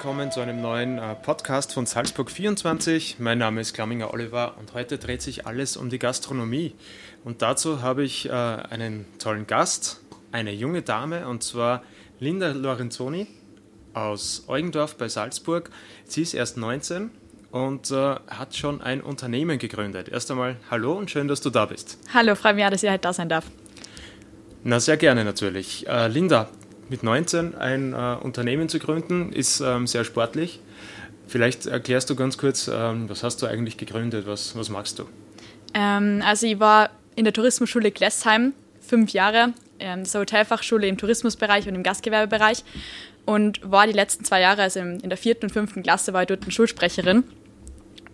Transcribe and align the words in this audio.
willkommen 0.00 0.32
zu 0.32 0.40
einem 0.40 0.62
neuen 0.62 0.96
äh, 0.96 1.14
Podcast 1.14 1.74
von 1.74 1.84
Salzburg 1.84 2.30
24. 2.30 3.16
Mein 3.18 3.36
Name 3.36 3.60
ist 3.60 3.74
Klamminger 3.74 4.14
Oliver 4.14 4.54
und 4.58 4.72
heute 4.72 4.96
dreht 4.96 5.20
sich 5.20 5.46
alles 5.46 5.76
um 5.76 5.90
die 5.90 5.98
Gastronomie. 5.98 6.72
Und 7.22 7.42
dazu 7.42 7.82
habe 7.82 8.02
ich 8.02 8.26
äh, 8.26 8.32
einen 8.32 9.04
tollen 9.18 9.46
Gast, 9.46 10.00
eine 10.32 10.52
junge 10.52 10.80
Dame, 10.80 11.28
und 11.28 11.42
zwar 11.42 11.82
Linda 12.18 12.52
Lorenzoni 12.52 13.26
aus 13.92 14.44
Eugendorf 14.48 14.96
bei 14.96 15.10
Salzburg. 15.10 15.68
Sie 16.06 16.22
ist 16.22 16.32
erst 16.32 16.56
19 16.56 17.10
und 17.50 17.90
äh, 17.90 18.14
hat 18.26 18.56
schon 18.56 18.80
ein 18.80 19.02
Unternehmen 19.02 19.58
gegründet. 19.58 20.08
Erst 20.08 20.30
einmal 20.30 20.56
hallo 20.70 20.94
und 20.94 21.10
schön, 21.10 21.28
dass 21.28 21.42
du 21.42 21.50
da 21.50 21.66
bist. 21.66 21.98
Hallo, 22.14 22.34
freue 22.36 22.54
mich, 22.54 22.64
dass 22.66 22.82
ich 22.82 22.88
heute 22.88 23.02
da 23.02 23.12
sein 23.12 23.28
darf. 23.28 23.44
Na, 24.64 24.80
sehr 24.80 24.96
gerne 24.96 25.26
natürlich. 25.26 25.84
Linda, 26.08 26.48
mit 26.90 27.02
19 27.02 27.54
ein 27.54 27.92
äh, 27.92 28.16
Unternehmen 28.20 28.68
zu 28.68 28.78
gründen, 28.78 29.32
ist 29.32 29.60
ähm, 29.60 29.86
sehr 29.86 30.04
sportlich. 30.04 30.60
Vielleicht 31.26 31.66
erklärst 31.66 32.10
du 32.10 32.16
ganz 32.16 32.36
kurz, 32.36 32.68
ähm, 32.68 33.08
was 33.08 33.22
hast 33.22 33.40
du 33.40 33.46
eigentlich 33.46 33.76
gegründet, 33.76 34.26
was, 34.26 34.56
was 34.56 34.68
machst 34.68 34.98
du? 34.98 35.04
Ähm, 35.74 36.22
also 36.24 36.46
ich 36.46 36.58
war 36.58 36.90
in 37.14 37.24
der 37.24 37.32
Tourismusschule 37.32 37.92
Glessheim 37.92 38.52
fünf 38.80 39.12
Jahre, 39.12 39.52
ähm, 39.78 40.04
so 40.04 40.18
Hotelfachschule 40.18 40.88
im 40.88 40.98
Tourismusbereich 40.98 41.68
und 41.68 41.76
im 41.76 41.84
Gastgewerbebereich 41.84 42.64
und 43.24 43.60
war 43.62 43.86
die 43.86 43.92
letzten 43.92 44.24
zwei 44.24 44.40
Jahre, 44.40 44.62
also 44.62 44.80
in 44.80 45.08
der 45.08 45.16
vierten 45.16 45.46
und 45.46 45.52
fünften 45.52 45.84
Klasse, 45.84 46.12
war 46.12 46.22
ich 46.22 46.28
dort 46.28 46.42
eine 46.42 46.50
Schulsprecherin. 46.50 47.22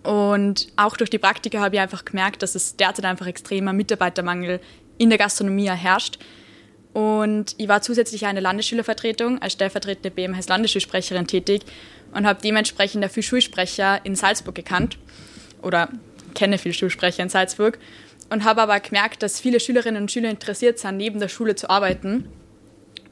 Und 0.03 0.69
auch 0.77 0.97
durch 0.97 1.11
die 1.11 1.19
Praktika 1.19 1.61
habe 1.61 1.77
ich 1.77 1.81
einfach 1.81 2.05
gemerkt, 2.05 2.43
dass 2.43 2.55
es 2.55 2.77
derzeit 2.77 3.07
einfach 3.07 3.27
extremer 3.27 3.73
Mitarbeitermangel 3.73 4.61
in 4.99 5.09
der 5.09 5.19
Gastronomie 5.19 5.71
herrscht. 5.71 6.19
Und 6.97 7.57
ich 7.59 7.69
war 7.69 7.83
zusätzlich 7.83 8.25
eine 8.25 8.41
Landesschülervertretung 8.41 9.43
als 9.43 9.53
stellvertretende 9.53 10.11
BMHs 10.11 10.49
Landesschulsprecherin 10.49 11.27
tätig 11.27 11.61
und 12.15 12.27
habe 12.27 12.41
dementsprechend 12.43 13.05
dafür 13.05 13.23
Schulsprecher 13.23 14.01
in 14.05 14.17
Salzburg 14.17 14.55
gekannt 14.55 14.97
oder 15.61 15.91
kenne 16.35 16.57
viele 16.57 16.73
Schulsprecher 16.73 17.23
in 17.23 17.29
Salzburg 17.29 17.79
und 18.31 18.45
habe 18.45 18.63
aber 18.63 18.81
gemerkt, 18.81 19.23
dass 19.23 19.39
viele 19.39 19.61
Schülerinnen 19.61 20.05
und 20.05 20.11
Schüler 20.11 20.31
interessiert 20.31 20.79
sind, 20.79 20.97
neben 20.97 21.21
der 21.21 21.29
Schule 21.29 21.55
zu 21.55 21.69
arbeiten. 21.69 22.31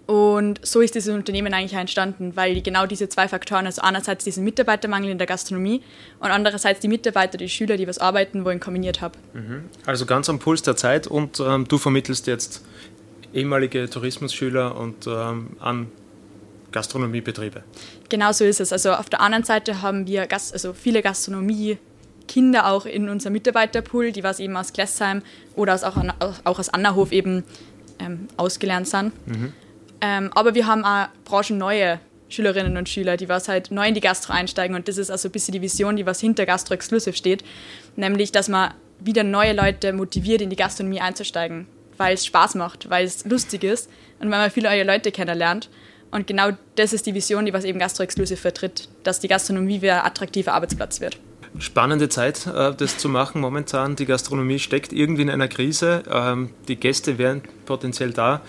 Und 0.06 0.64
so 0.64 0.80
ist 0.80 0.94
dieses 0.94 1.14
Unternehmen 1.14 1.52
eigentlich 1.52 1.74
entstanden, 1.74 2.36
weil 2.36 2.62
genau 2.62 2.86
diese 2.86 3.10
zwei 3.10 3.28
Faktoren, 3.28 3.66
also 3.66 3.82
einerseits 3.82 4.24
diesen 4.24 4.44
Mitarbeitermangel 4.44 5.10
in 5.10 5.18
der 5.18 5.27
Gastronomie 5.27 5.82
und 6.20 6.30
andererseits 6.30 6.80
die 6.80 6.88
Mitarbeiter, 6.88 7.36
die 7.36 7.50
Schüler, 7.50 7.77
die 7.77 7.86
was 7.86 7.98
arbeiten 7.98 8.46
wollen, 8.46 8.60
kombiniert 8.60 9.02
habe. 9.02 9.18
Mhm. 9.34 9.64
Also 9.84 10.06
ganz 10.06 10.30
am 10.30 10.38
Puls 10.38 10.62
der 10.62 10.77
Zeit 10.77 11.06
und 11.06 11.38
ähm, 11.40 11.68
du 11.68 11.77
vermittelst 11.77 12.27
jetzt 12.27 12.62
ehemalige 13.34 13.90
Tourismusschüler 13.90 14.77
und 14.77 15.06
ähm, 15.06 15.56
an 15.60 15.88
Gastronomiebetriebe. 16.72 17.62
Genau 18.08 18.32
so 18.32 18.44
ist 18.44 18.60
es. 18.60 18.72
Also 18.72 18.92
auf 18.92 19.08
der 19.08 19.20
anderen 19.20 19.44
Seite 19.44 19.82
haben 19.82 20.06
wir 20.06 20.27
Gast 20.27 20.52
also 20.52 20.72
viele 20.72 21.02
Gastronomie-Kinder 21.02 22.66
auch 22.66 22.86
in 22.86 23.08
unserem 23.08 23.34
Mitarbeiterpool, 23.34 24.12
die 24.12 24.22
was 24.22 24.40
eben 24.40 24.56
aus 24.56 24.72
Glessheim 24.72 25.22
oder 25.55 25.74
aus, 25.74 25.84
auch, 25.84 25.96
auch 26.44 26.58
aus 26.58 26.68
Annahof 26.68 27.12
eben 27.12 27.44
ähm, 27.98 28.28
ausgelernt 28.36 28.88
sind. 28.88 29.12
Mhm. 29.27 29.52
Ähm, 30.00 30.30
aber 30.34 30.55
wir 30.55 30.66
haben 30.66 30.84
auch 30.84 31.08
branchenneue 31.24 32.00
Schülerinnen 32.28 32.77
und 32.77 32.88
Schüler, 32.88 33.16
die 33.16 33.28
was 33.28 33.48
halt 33.48 33.70
neu 33.70 33.86
in 33.86 33.94
die 33.94 34.00
Gastro 34.00 34.32
einsteigen 34.32 34.74
und 34.74 34.88
das 34.88 34.98
ist 34.98 35.10
also 35.10 35.28
ein 35.28 35.32
bisschen 35.32 35.52
die 35.52 35.62
Vision, 35.62 35.96
die 35.96 36.06
was 36.06 36.20
hinter 36.20 36.46
Gastro 36.46 36.74
Exclusive 36.74 37.16
steht, 37.16 37.44
nämlich, 37.94 38.32
dass 38.32 38.48
man 38.48 38.74
wieder 38.98 39.22
neue 39.22 39.52
Leute 39.52 39.92
motiviert, 39.92 40.40
in 40.40 40.50
die 40.50 40.56
Gastronomie 40.56 41.00
einzusteigen 41.00 41.66
weil 41.97 42.14
es 42.14 42.27
Spaß 42.27 42.55
macht, 42.55 42.91
weil 42.91 43.05
es 43.05 43.25
lustig 43.25 43.64
ist 43.64 43.91
und 44.20 44.31
weil 44.31 44.39
man 44.39 44.50
viele 44.50 44.69
neue 44.69 44.84
Leute 44.84 45.12
kennenlernt. 45.12 45.70
Und 46.11 46.27
genau 46.27 46.51
das 46.77 46.92
ist 46.92 47.06
die 47.06 47.14
Vision, 47.14 47.45
die 47.45 47.52
was 47.52 47.64
eben 47.64 47.79
Gastro 47.79 48.05
Exclusive 48.05 48.41
vertritt, 48.41 48.89
dass 49.02 49.20
die 49.20 49.29
Gastronomie 49.29 49.83
wieder 49.83 50.02
ein 50.02 50.07
attraktiver 50.07 50.52
Arbeitsplatz 50.52 51.01
wird. 51.01 51.18
Spannende 51.58 52.08
Zeit, 52.08 52.46
äh, 52.46 52.74
das 52.74 52.98
zu 52.98 53.08
machen 53.08 53.41
momentan. 53.41 53.96
Die 53.96 54.07
Gastronomie 54.07 54.58
steckt 54.58 54.92
irgendwie 54.92 55.23
in 55.23 55.30
einer 55.30 55.48
Krise. 55.48 56.02
Ähm, 56.11 56.51
die 56.68 56.77
Gäste 56.77 57.18
wären 57.18 57.42
potenziell 57.64 58.13
da. 58.13 58.42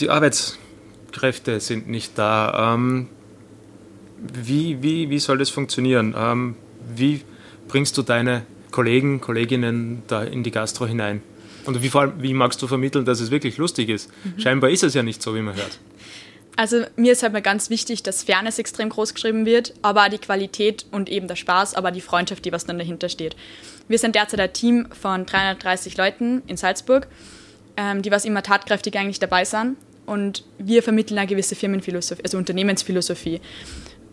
Die 0.00 0.08
Arbeitskräfte 0.08 1.60
sind 1.60 1.88
nicht 1.88 2.18
da. 2.18 2.74
Ähm, 2.74 3.08
wie, 4.18 4.82
wie, 4.82 5.10
wie 5.10 5.18
soll 5.18 5.38
das 5.38 5.50
funktionieren? 5.50 6.14
Ähm, 6.16 6.56
wie 6.94 7.22
bringst 7.68 7.96
du 7.98 8.02
deine 8.02 8.44
Kollegen, 8.70 9.20
Kolleginnen 9.20 10.02
da 10.06 10.22
in 10.22 10.42
die 10.42 10.50
Gastro 10.50 10.86
hinein? 10.86 11.22
Und 11.68 11.82
wie, 11.82 11.90
vor 11.90 12.14
wie 12.18 12.32
magst 12.32 12.62
du 12.62 12.66
vermitteln, 12.66 13.04
dass 13.04 13.20
es 13.20 13.30
wirklich 13.30 13.58
lustig 13.58 13.90
ist? 13.90 14.10
Mhm. 14.24 14.40
Scheinbar 14.40 14.70
ist 14.70 14.82
es 14.82 14.94
ja 14.94 15.02
nicht 15.02 15.20
so, 15.20 15.34
wie 15.34 15.42
man 15.42 15.54
hört. 15.54 15.78
Also 16.56 16.86
mir 16.96 17.12
ist 17.12 17.22
halt 17.22 17.34
mal 17.34 17.42
ganz 17.42 17.68
wichtig, 17.68 18.02
dass 18.02 18.22
Fairness 18.22 18.58
extrem 18.58 18.88
groß 18.88 19.12
geschrieben 19.12 19.44
wird, 19.44 19.74
aber 19.82 20.06
auch 20.06 20.08
die 20.08 20.16
Qualität 20.16 20.86
und 20.92 21.10
eben 21.10 21.28
der 21.28 21.36
Spaß, 21.36 21.74
aber 21.74 21.90
die 21.90 22.00
Freundschaft, 22.00 22.46
die 22.46 22.52
was 22.52 22.64
dann 22.64 22.78
dahinter 22.78 23.10
steht. 23.10 23.36
Wir 23.86 23.98
sind 23.98 24.14
derzeit 24.14 24.40
ein 24.40 24.52
Team 24.54 24.88
von 24.98 25.26
330 25.26 25.98
Leuten 25.98 26.42
in 26.46 26.56
Salzburg, 26.56 27.06
ähm, 27.76 28.00
die 28.00 28.10
was 28.10 28.24
immer 28.24 28.42
tatkräftig 28.42 28.96
eigentlich 28.96 29.18
dabei 29.18 29.44
sind. 29.44 29.76
Und 30.06 30.44
wir 30.56 30.82
vermitteln 30.82 31.18
eine 31.18 31.26
gewisse 31.26 31.54
Firmenphilosophie, 31.54 32.22
also 32.24 32.38
Unternehmensphilosophie. 32.38 33.42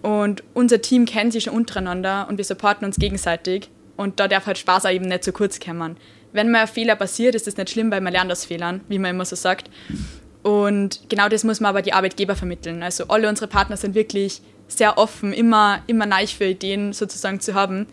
Und 0.01 0.43
unser 0.53 0.81
Team 0.81 1.05
kennt 1.05 1.31
sich 1.31 1.45
schon 1.45 1.53
untereinander 1.53 2.27
und 2.29 2.37
wir 2.37 2.43
supporten 2.43 2.85
uns 2.85 2.97
gegenseitig. 2.97 3.69
Und 3.95 4.19
da 4.19 4.27
darf 4.27 4.45
halt 4.45 4.57
Spaß 4.57 4.87
auch 4.87 4.91
eben 4.91 5.05
nicht 5.05 5.23
zu 5.23 5.31
kurz 5.31 5.57
kommen 5.61 5.95
wenn 6.35 6.51
mal 6.51 6.61
ein 6.61 6.67
Fehler 6.67 6.95
passiert, 6.95 7.35
ist 7.35 7.47
das 7.47 7.57
nicht 7.57 7.69
schlimm, 7.69 7.91
weil 7.91 8.01
man 8.01 8.13
lernt 8.13 8.31
aus 8.31 8.45
Fehlern, 8.45 8.81
wie 8.87 8.99
man 8.99 9.11
immer 9.11 9.25
so 9.25 9.35
sagt. 9.35 9.69
Und 10.43 11.01
genau 11.09 11.27
das 11.29 11.43
muss 11.43 11.59
man 11.59 11.69
aber 11.69 11.81
die 11.81 11.93
Arbeitgeber 11.93 12.35
vermitteln. 12.35 12.83
Also 12.83 13.05
alle 13.07 13.27
unsere 13.27 13.47
Partner 13.47 13.77
sind 13.77 13.95
wirklich 13.95 14.41
sehr 14.67 14.97
offen, 14.97 15.33
immer, 15.33 15.81
immer 15.87 16.05
neich 16.05 16.35
für 16.35 16.45
Ideen 16.45 16.93
sozusagen 16.93 17.39
zu 17.39 17.53
haben. 17.53 17.87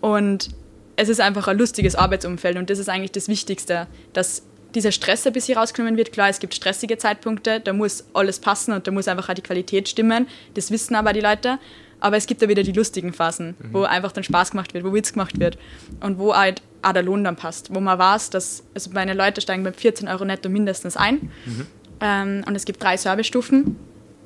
Und 0.00 0.48
es 0.96 1.08
ist 1.08 1.20
einfach 1.20 1.48
ein 1.48 1.58
lustiges 1.58 1.94
Arbeitsumfeld 1.94 2.56
und 2.56 2.70
das 2.70 2.78
ist 2.78 2.88
eigentlich 2.88 3.12
das 3.12 3.28
Wichtigste, 3.28 3.86
dass 4.12 4.42
dieser 4.74 4.92
Stress 4.92 5.26
ein 5.26 5.32
bisschen 5.32 5.58
rausgenommen 5.58 5.96
wird. 5.96 6.12
Klar, 6.12 6.28
es 6.28 6.40
gibt 6.40 6.54
stressige 6.54 6.98
Zeitpunkte, 6.98 7.60
da 7.60 7.72
muss 7.72 8.04
alles 8.14 8.38
passen 8.38 8.72
und 8.72 8.86
da 8.86 8.90
muss 8.90 9.08
einfach 9.08 9.28
auch 9.28 9.34
die 9.34 9.42
Qualität 9.42 9.88
stimmen. 9.88 10.28
Das 10.54 10.70
wissen 10.70 10.94
aber 10.94 11.12
die 11.12 11.20
Leute. 11.20 11.58
Aber 12.00 12.16
es 12.16 12.26
gibt 12.26 12.42
da 12.42 12.48
wieder 12.48 12.62
die 12.62 12.72
lustigen 12.72 13.12
Phasen, 13.12 13.56
mhm. 13.58 13.72
wo 13.72 13.82
einfach 13.82 14.12
dann 14.12 14.22
Spaß 14.22 14.52
gemacht 14.52 14.72
wird, 14.72 14.84
wo 14.84 14.92
Witz 14.92 15.12
gemacht 15.12 15.40
wird 15.40 15.58
und 16.00 16.18
wo 16.18 16.34
halt 16.34 16.62
Lohn 17.02 17.24
dann 17.24 17.36
passt. 17.36 17.74
Wo 17.74 17.80
man 17.80 17.98
weiß, 17.98 18.30
dass 18.30 18.64
also 18.74 18.90
meine 18.92 19.14
Leute 19.14 19.40
steigen 19.40 19.64
bei 19.64 19.72
14 19.72 20.08
Euro 20.08 20.24
netto 20.24 20.48
mindestens 20.48 20.96
ein. 20.96 21.30
Mhm. 21.44 21.66
Ähm, 22.00 22.44
und 22.46 22.54
es 22.54 22.64
gibt 22.64 22.82
drei 22.82 22.96
Servicestufen. 22.96 23.76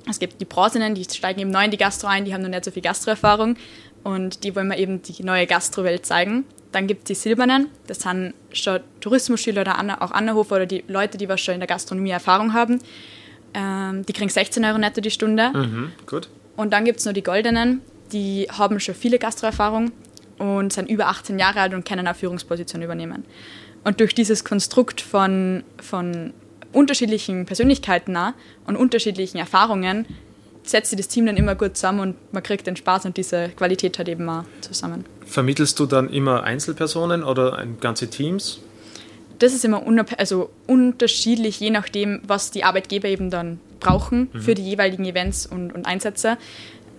Es 0.09 0.19
gibt 0.19 0.41
die 0.41 0.45
Bronzenen, 0.45 0.95
die 0.95 1.05
steigen 1.05 1.41
eben 1.41 1.51
neu 1.51 1.65
in 1.65 1.71
die 1.71 1.77
Gastro 1.77 2.09
ein, 2.09 2.25
die 2.25 2.35
haben 2.35 2.43
noch 2.43 2.49
nicht 2.49 2.65
so 2.65 2.71
viel 2.71 2.83
Gastroerfahrung 2.83 3.57
und 4.03 4.43
die 4.43 4.55
wollen 4.57 4.69
wir 4.69 4.77
eben 4.77 5.01
die 5.03 5.23
neue 5.23 5.47
Gastrowelt 5.47 6.05
zeigen. 6.05 6.45
Dann 6.73 6.87
gibt 6.87 7.03
es 7.03 7.07
die 7.07 7.15
Silbernen, 7.15 7.69
das 7.87 8.01
sind 8.01 8.35
schon 8.53 8.81
Tourismusschüler 9.01 9.61
oder 9.61 9.79
auch 10.01 10.11
Annerhofer 10.11 10.57
oder 10.57 10.67
die 10.67 10.85
Leute, 10.89 11.19
die 11.19 11.29
was 11.29 11.41
schon 11.41 11.55
in 11.55 11.61
der 11.61 11.69
Gastronomie 11.69 12.11
Erfahrung 12.11 12.53
haben. 12.53 12.81
Ähm, 13.55 14.05
die 14.07 14.13
kriegen 14.13 14.31
16 14.31 14.65
Euro 14.65 14.79
netto 14.79 15.01
die 15.01 15.11
Stunde. 15.11 15.51
Mhm, 15.53 15.93
gut. 16.07 16.29
Und 16.57 16.73
dann 16.73 16.85
gibt 16.85 16.99
es 16.99 17.07
noch 17.07 17.13
die 17.13 17.23
Goldenen, 17.23 17.83
die 18.13 18.49
haben 18.51 18.81
schon 18.81 18.95
viele 18.95 19.19
Gastroerfahrung 19.19 19.93
und 20.39 20.73
sind 20.73 20.89
über 20.89 21.09
18 21.09 21.39
Jahre 21.39 21.61
alt 21.61 21.75
und 21.75 21.85
können 21.87 22.07
eine 22.07 22.15
Führungsposition 22.15 22.83
übernehmen. 22.83 23.25
Und 23.85 24.01
durch 24.01 24.15
dieses 24.15 24.45
Konstrukt 24.45 25.01
von, 25.01 25.65
von 25.81 26.33
unterschiedlichen 26.73 27.47
Persönlichkeiten 27.47 28.17
und 28.67 28.77
unterschiedlichen 28.77 29.39
Erfahrungen 29.39 30.07
setzt 30.65 30.91
sich 30.91 30.97
das 30.97 31.09
Team 31.09 31.27
dann 31.27 31.37
immer 31.37 31.55
gut 31.55 31.77
zusammen 31.77 32.01
und 32.01 32.33
man 32.33 32.43
kriegt 32.43 32.67
den 32.67 32.77
Spaß 32.77 33.07
und 33.07 33.17
diese 33.17 33.49
Qualität 33.51 33.99
halt 33.99 34.09
eben 34.09 34.29
auch 34.29 34.45
zusammen. 34.61 35.05
Vermittelst 35.27 35.79
du 35.81 35.87
dann 35.87 36.09
immer 36.09 36.45
Einzelpersonen 36.45 37.25
oder 37.25 37.65
ganze 37.81 38.09
Teams? 38.09 38.61
Das 39.41 39.55
ist 39.55 39.65
immer 39.65 39.83
also 40.19 40.51
unterschiedlich, 40.69 41.59
je 41.59 41.71
nachdem, 41.71 42.21
was 42.25 42.53
die 42.53 42.63
Arbeitgeber 42.63 43.09
eben 43.09 43.31
dann 43.31 43.59
brauchen 43.81 44.31
mhm. 44.33 44.41
für 44.41 44.55
die 44.55 44.63
jeweiligen 44.63 45.05
Events 45.05 45.47
und, 45.47 45.73
und 45.73 45.85
Einsätze. 45.85 46.39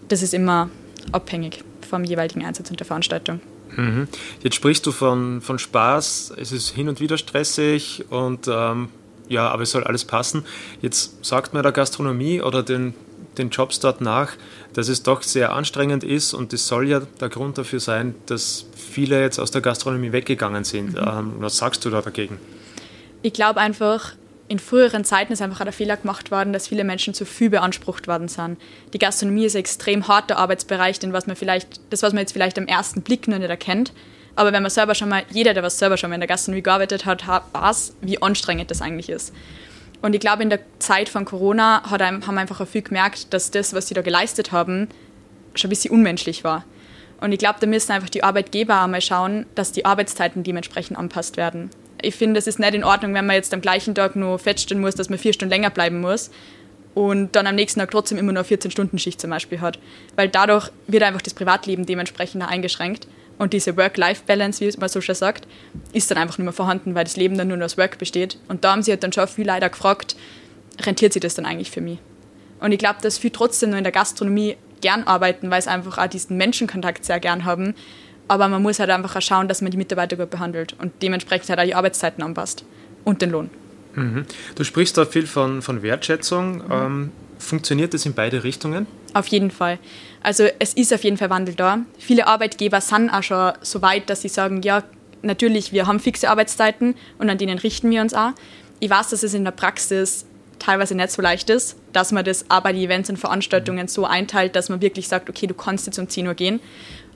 Das 0.09 0.21
ist 0.21 0.33
immer 0.33 0.69
abhängig 1.13 1.63
vom 1.93 2.03
jeweiligen 2.03 2.43
Einsatz 2.43 2.71
und 2.71 2.79
der 2.79 2.87
Veranstaltung. 2.87 3.39
Mhm. 3.75 4.07
Jetzt 4.41 4.55
sprichst 4.55 4.83
du 4.87 4.91
von, 4.91 5.41
von 5.41 5.59
Spaß, 5.59 6.33
es 6.37 6.51
ist 6.51 6.69
hin 6.69 6.89
und 6.89 6.99
wieder 6.99 7.19
stressig 7.19 8.05
und 8.09 8.47
ähm, 8.47 8.89
ja, 9.29 9.47
aber 9.49 9.61
es 9.61 9.69
soll 9.69 9.83
alles 9.83 10.03
passen. 10.03 10.43
Jetzt 10.81 11.23
sagt 11.23 11.53
man 11.53 11.61
der 11.61 11.71
Gastronomie 11.71 12.41
oder 12.41 12.63
den, 12.63 12.95
den 13.37 13.51
Jobs 13.51 13.79
dort 13.79 14.01
nach, 14.01 14.31
dass 14.73 14.87
es 14.87 15.03
doch 15.03 15.21
sehr 15.21 15.53
anstrengend 15.53 16.03
ist 16.03 16.33
und 16.33 16.51
das 16.51 16.67
soll 16.67 16.89
ja 16.89 17.01
der 17.21 17.29
Grund 17.29 17.59
dafür 17.59 17.79
sein, 17.79 18.15
dass 18.25 18.65
viele 18.75 19.21
jetzt 19.21 19.37
aus 19.37 19.51
der 19.51 19.61
Gastronomie 19.61 20.11
weggegangen 20.11 20.63
sind. 20.63 20.93
Mhm. 20.93 21.07
Ähm, 21.07 21.33
was 21.37 21.57
sagst 21.57 21.85
du 21.85 21.91
da 21.91 22.01
dagegen? 22.01 22.39
Ich 23.21 23.33
glaube 23.33 23.59
einfach, 23.59 24.13
in 24.47 24.59
früheren 24.59 25.05
Zeiten 25.05 25.33
ist 25.33 25.41
einfach 25.41 25.63
der 25.63 25.73
Fehler 25.73 25.97
gemacht 25.97 26.29
worden, 26.29 26.53
dass 26.53 26.67
viele 26.67 26.83
Menschen 26.83 27.13
zu 27.13 27.25
viel 27.25 27.49
beansprucht 27.49 28.07
worden 28.07 28.27
sind. 28.27 28.59
Die 28.93 28.99
Gastronomie 28.99 29.45
ist 29.45 29.55
ein 29.55 29.59
extrem 29.59 30.07
harter 30.07 30.37
Arbeitsbereich, 30.37 30.99
den 30.99 31.13
was 31.13 31.27
man 31.27 31.35
vielleicht, 31.35 31.79
das, 31.89 32.03
was 32.03 32.13
man 32.13 32.21
jetzt 32.21 32.33
vielleicht 32.33 32.57
am 32.57 32.67
ersten 32.67 33.01
Blick 33.01 33.27
noch 33.27 33.37
nicht 33.37 33.49
erkennt. 33.49 33.93
Aber 34.35 34.51
wenn 34.51 34.63
man 34.63 34.71
selber 34.71 34.95
schon 34.95 35.09
mal, 35.09 35.23
jeder, 35.29 35.53
der 35.53 35.63
was 35.63 35.79
selber 35.79 35.97
schon 35.97 36.09
mal 36.09 36.15
in 36.15 36.21
der 36.21 36.27
Gastronomie 36.27 36.63
gearbeitet 36.63 37.05
hat, 37.05 37.23
weiß, 37.53 37.95
wie 38.01 38.21
anstrengend 38.21 38.69
das 38.69 38.81
eigentlich 38.81 39.09
ist. 39.09 39.33
Und 40.01 40.13
ich 40.13 40.19
glaube, 40.19 40.43
in 40.43 40.49
der 40.49 40.59
Zeit 40.79 41.07
von 41.07 41.23
Corona 41.23 41.89
hat 41.89 42.01
einem, 42.01 42.27
haben 42.27 42.37
einfach 42.37 42.59
auch 42.59 42.67
viel 42.67 42.81
gemerkt, 42.81 43.33
dass 43.33 43.51
das, 43.51 43.73
was 43.73 43.87
sie 43.87 43.93
da 43.93 44.01
geleistet 44.01 44.51
haben, 44.51 44.89
schon 45.55 45.69
ein 45.69 45.69
bisschen 45.69 45.91
unmenschlich 45.91 46.43
war. 46.43 46.65
Und 47.21 47.31
ich 47.31 47.39
glaube, 47.39 47.59
da 47.61 47.67
müssen 47.67 47.93
einfach 47.93 48.09
die 48.09 48.23
Arbeitgeber 48.23 48.81
einmal 48.81 48.99
schauen, 48.99 49.45
dass 49.55 49.71
die 49.71 49.85
Arbeitszeiten 49.85 50.43
dementsprechend 50.43 50.97
anpasst 50.97 51.37
werden. 51.37 51.69
Ich 52.03 52.15
finde, 52.15 52.37
es 52.37 52.47
ist 52.47 52.59
nicht 52.59 52.73
in 52.73 52.83
Ordnung, 52.83 53.13
wenn 53.13 53.25
man 53.25 53.37
jetzt 53.37 53.53
am 53.53 53.61
gleichen 53.61 53.95
Tag 53.95 54.15
nur 54.17 54.37
feststellen 54.37 54.81
muss, 54.81 54.95
dass 54.95 55.09
man 55.09 55.17
vier 55.17 55.31
Stunden 55.31 55.51
länger 55.51 55.69
bleiben 55.69 56.01
muss 56.01 56.31
und 56.93 57.35
dann 57.35 57.47
am 57.47 57.55
nächsten 57.55 57.79
Tag 57.79 57.91
trotzdem 57.91 58.17
immer 58.17 58.33
nur 58.33 58.43
14-Stunden-Schicht 58.43 59.21
zum 59.21 59.29
Beispiel 59.29 59.61
hat. 59.61 59.79
Weil 60.17 60.27
dadurch 60.27 60.69
wird 60.87 61.03
einfach 61.03 61.21
das 61.21 61.33
Privatleben 61.33 61.85
dementsprechend 61.85 62.43
eingeschränkt 62.43 63.07
und 63.37 63.53
diese 63.53 63.77
Work-Life-Balance, 63.77 64.59
wie 64.59 64.77
man 64.77 64.89
so 64.89 64.99
schon 64.99 65.15
sagt, 65.15 65.47
ist 65.93 66.11
dann 66.11 66.17
einfach 66.17 66.37
nicht 66.37 66.45
mehr 66.45 66.53
vorhanden, 66.53 66.93
weil 66.93 67.05
das 67.05 67.15
Leben 67.15 67.37
dann 67.37 67.47
nur 67.47 67.57
noch 67.57 67.65
aus 67.65 67.77
Work 67.77 67.97
besteht. 67.97 68.37
Und 68.47 68.65
da 68.65 68.73
haben 68.73 68.83
sie 68.83 68.91
halt 68.91 69.03
dann 69.03 69.13
schon 69.13 69.27
viel 69.27 69.47
leider 69.47 69.69
gefragt, 69.69 70.17
rentiert 70.81 71.13
sich 71.13 71.21
das 71.21 71.35
dann 71.35 71.45
eigentlich 71.45 71.71
für 71.71 71.81
mich? 71.81 71.99
Und 72.59 72.71
ich 72.73 72.79
glaube, 72.79 72.97
dass 73.01 73.17
viele 73.17 73.33
trotzdem 73.33 73.69
nur 73.69 73.77
in 73.77 73.83
der 73.83 73.93
Gastronomie 73.93 74.57
gern 74.81 75.03
arbeiten, 75.03 75.49
weil 75.49 75.61
sie 75.61 75.69
einfach 75.69 75.97
auch 75.97 76.07
diesen 76.07 76.37
Menschenkontakt 76.37 77.05
sehr 77.05 77.19
gern 77.19 77.45
haben. 77.45 77.75
Aber 78.27 78.47
man 78.47 78.61
muss 78.61 78.79
halt 78.79 78.89
einfach 78.89 79.15
auch 79.15 79.21
schauen, 79.21 79.47
dass 79.47 79.61
man 79.61 79.71
die 79.71 79.77
Mitarbeiter 79.77 80.15
gut 80.15 80.29
behandelt 80.29 80.75
und 80.79 80.91
dementsprechend 81.01 81.49
halt 81.49 81.59
auch 81.59 81.65
die 81.65 81.75
Arbeitszeiten 81.75 82.23
anpasst 82.23 82.63
und 83.03 83.21
den 83.21 83.31
Lohn. 83.31 83.49
Mhm. 83.95 84.25
Du 84.55 84.63
sprichst 84.63 84.97
da 84.97 85.05
viel 85.05 85.27
von, 85.27 85.61
von 85.61 85.83
Wertschätzung. 85.83 86.55
Mhm. 86.55 86.71
Ähm, 86.71 87.11
funktioniert 87.37 87.93
das 87.93 88.05
in 88.05 88.13
beide 88.13 88.43
Richtungen? 88.43 88.87
Auf 89.13 89.27
jeden 89.27 89.51
Fall. 89.51 89.77
Also 90.21 90.45
es 90.59 90.73
ist 90.73 90.93
auf 90.93 91.03
jeden 91.03 91.17
Fall 91.17 91.29
Wandel 91.29 91.55
da. 91.55 91.79
Viele 91.99 92.27
Arbeitgeber 92.27 92.81
sind 92.81 93.09
auch 93.09 93.23
schon 93.23 93.53
so 93.61 93.81
weit, 93.81 94.09
dass 94.09 94.21
sie 94.21 94.29
sagen, 94.29 94.61
ja, 94.61 94.83
natürlich, 95.21 95.71
wir 95.73 95.87
haben 95.87 95.99
fixe 95.99 96.29
Arbeitszeiten 96.29 96.95
und 97.17 97.29
an 97.29 97.37
denen 97.37 97.57
richten 97.59 97.89
wir 97.91 98.01
uns 98.01 98.13
auch. 98.13 98.31
Ich 98.79 98.89
weiß, 98.89 99.09
dass 99.09 99.23
es 99.23 99.33
in 99.33 99.43
der 99.43 99.51
Praxis 99.51 100.25
teilweise 100.59 100.95
nicht 100.95 101.11
so 101.11 101.21
leicht 101.21 101.49
ist, 101.49 101.77
dass 101.91 102.11
man 102.11 102.23
das 102.23 102.45
auch 102.49 102.61
bei 102.61 102.71
den 102.71 102.81
Events 102.81 103.09
und 103.09 103.17
Veranstaltungen 103.17 103.87
so 103.87 104.05
einteilt, 104.05 104.55
dass 104.55 104.69
man 104.69 104.81
wirklich 104.81 105.07
sagt, 105.07 105.29
okay, 105.29 105.47
du 105.47 105.53
kannst 105.53 105.85
jetzt 105.87 105.99
um 105.99 106.07
10 106.07 106.27
Uhr 106.27 106.33
gehen. 106.33 106.59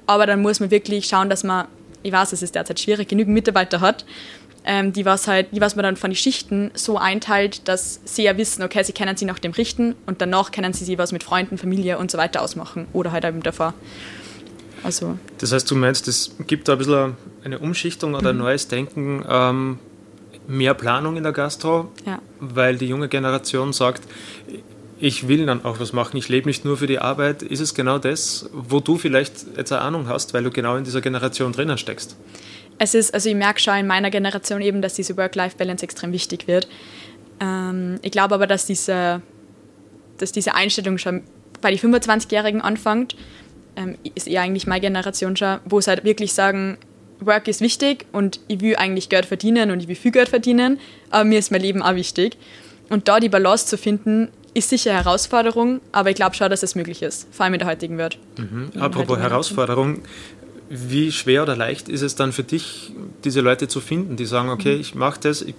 Aber 0.08 0.26
dann 0.26 0.42
muss 0.42 0.60
man 0.60 0.72
wirklich 0.72 1.06
schauen, 1.06 1.30
dass 1.30 1.44
man, 1.44 1.68
ich 2.02 2.12
weiß, 2.12 2.34
es 2.34 2.42
ist 2.42 2.56
derzeit 2.56 2.80
schwierig, 2.80 3.10
genügend 3.10 3.34
Mitarbeiter 3.34 3.82
hat, 3.82 4.06
ähm, 4.66 4.92
die 4.92 5.06
was 5.06 5.28
halt, 5.28 5.48
die 5.54 5.62
was 5.62 5.76
man 5.76 5.84
dann 5.84 5.96
von 5.96 6.10
den 6.10 6.16
Schichten 6.16 6.72
so 6.74 6.98
einteilt, 6.98 7.68
dass 7.68 8.02
sie 8.04 8.24
ja 8.24 8.38
wissen, 8.38 8.64
okay, 8.64 8.84
sie 8.84 8.92
können 8.94 9.16
sie 9.16 9.26
nach 9.26 9.40
dem 9.40 9.52
richten 9.52 9.96
und 10.06 10.22
danach 10.22 10.52
können 10.52 10.74
sie 10.74 10.84
sie 10.84 10.98
was 10.98 11.12
mit 11.12 11.24
Freunden, 11.24 11.58
Familie 11.58 11.98
und 11.98 12.12
so 12.12 12.18
weiter 12.18 12.42
ausmachen 12.42 12.88
oder 12.92 13.12
halt 13.12 13.24
eben 13.24 13.44
davor. 13.44 13.74
Also. 14.84 15.18
Das 15.38 15.52
heißt, 15.52 15.70
du 15.72 15.76
meinst, 15.76 16.08
es 16.08 16.36
gibt 16.48 16.68
da 16.68 16.74
ein 16.74 16.78
bisschen 16.78 17.18
eine 17.44 17.60
Umschichtung 17.60 18.14
oder 18.14 18.30
ein 18.30 18.36
mhm. 18.36 18.44
neues 18.44 18.68
Denken, 18.68 19.24
ähm, 19.28 19.80
mehr 20.48 20.74
Planung 20.74 21.18
in 21.18 21.24
der 21.24 21.32
Gastro, 21.32 21.92
ja. 22.06 22.20
weil 22.40 22.78
die 22.78 22.88
junge 22.88 23.08
Generation 23.10 23.74
sagt, 23.74 24.04
ich 25.00 25.28
will 25.28 25.46
dann 25.46 25.64
auch 25.64 25.80
was 25.80 25.94
machen, 25.94 26.18
ich 26.18 26.30
lebe 26.30 26.48
nicht 26.48 26.66
nur 26.66 26.78
für 26.78 26.88
die 26.88 27.00
Arbeit. 27.00 27.44
Ist 27.44 27.60
es 27.60 27.76
genau 27.76 28.00
das, 28.00 28.50
wo 28.52 28.80
du 28.80 28.98
vielleicht 28.98 29.46
jetzt 29.56 29.72
eine 29.72 29.82
Ahnung 29.82 30.08
hast, 30.08 30.34
weil 30.34 30.44
du 30.44 30.50
genau 30.50 30.76
in 30.76 30.84
dieser 30.84 31.02
Generation 31.02 31.52
drinnen 31.52 31.78
steckst? 31.78 32.16
es 32.80 32.94
ist, 32.94 33.14
also 33.14 33.30
ich 33.30 33.36
merke 33.36 33.60
schon 33.60 33.76
in 33.78 33.88
meiner 33.88 34.10
Generation 34.10 34.62
eben, 34.62 34.82
dass 34.82 34.94
diese 34.94 35.18
Work-Life-Balance 35.18 35.84
extrem 35.84 36.12
wichtig 36.12 36.48
wird. 36.48 36.68
Ähm, 37.40 38.00
ich 38.02 38.12
glaube 38.12 38.36
aber, 38.36 38.48
dass 38.48 38.66
diese, 38.66 39.22
dass 40.18 40.32
diese 40.32 40.56
Einstellung 40.56 40.98
schon 40.98 41.24
bei 41.62 41.72
den 41.72 41.80
25-Jährigen 41.80 42.62
anfängt, 42.62 43.16
ähm, 43.76 43.98
ist 44.16 44.28
eher 44.28 44.42
eigentlich 44.42 44.68
meine 44.68 44.82
Generation 44.82 45.36
schon, 45.36 45.60
wo 45.66 45.82
sie 45.82 45.90
halt 45.90 46.04
wirklich 46.04 46.34
sagen, 46.34 46.78
Work 47.20 47.48
ist 47.48 47.62
wichtig 47.62 48.06
und 48.12 48.40
ich 48.48 48.62
will 48.62 48.76
eigentlich 48.76 49.10
Geld 49.10 49.26
verdienen 49.26 49.72
und 49.72 49.80
ich 49.80 49.88
will 49.88 49.96
viel 49.96 50.12
Geld 50.12 50.30
verdienen, 50.30 50.80
aber 51.10 51.24
mir 51.24 51.40
ist 51.40 51.52
mein 51.52 51.62
Leben 51.62 51.82
auch 51.82 51.96
wichtig. 51.96 52.38
Und 52.90 53.08
da 53.08 53.20
die 53.20 53.28
Balance 53.28 53.66
zu 53.66 53.78
finden, 53.78 54.30
ist 54.58 54.70
sicher 54.70 54.92
eine 54.92 55.04
Herausforderung, 55.04 55.82
aber 55.92 56.10
ich 56.10 56.16
glaube 56.16 56.36
schon, 56.36 56.50
dass 56.50 56.64
es 56.64 56.74
möglich 56.74 57.04
ist, 57.04 57.28
vor 57.32 57.44
allem 57.44 57.54
in 57.54 57.60
der 57.60 57.68
heutigen 57.68 57.98
Welt. 57.98 58.18
Mhm. 58.38 58.72
Apropos 58.80 59.20
Herausforderung, 59.20 60.02
wie 60.70 61.12
schwer 61.12 61.44
oder 61.44 61.56
leicht 61.56 61.90
ist 61.90 62.02
es 62.02 62.16
dann 62.16 62.34
für 62.34 62.44
dich, 62.44 62.92
diese 63.24 63.42
Leute 63.42 63.68
zu 63.68 63.80
finden, 63.80 64.16
die 64.16 64.26
sagen, 64.26 64.50
okay, 64.50 64.76
mhm. 64.76 64.82
ich 64.82 64.96
mache 64.96 65.20
das, 65.22 65.44
ich 65.44 65.54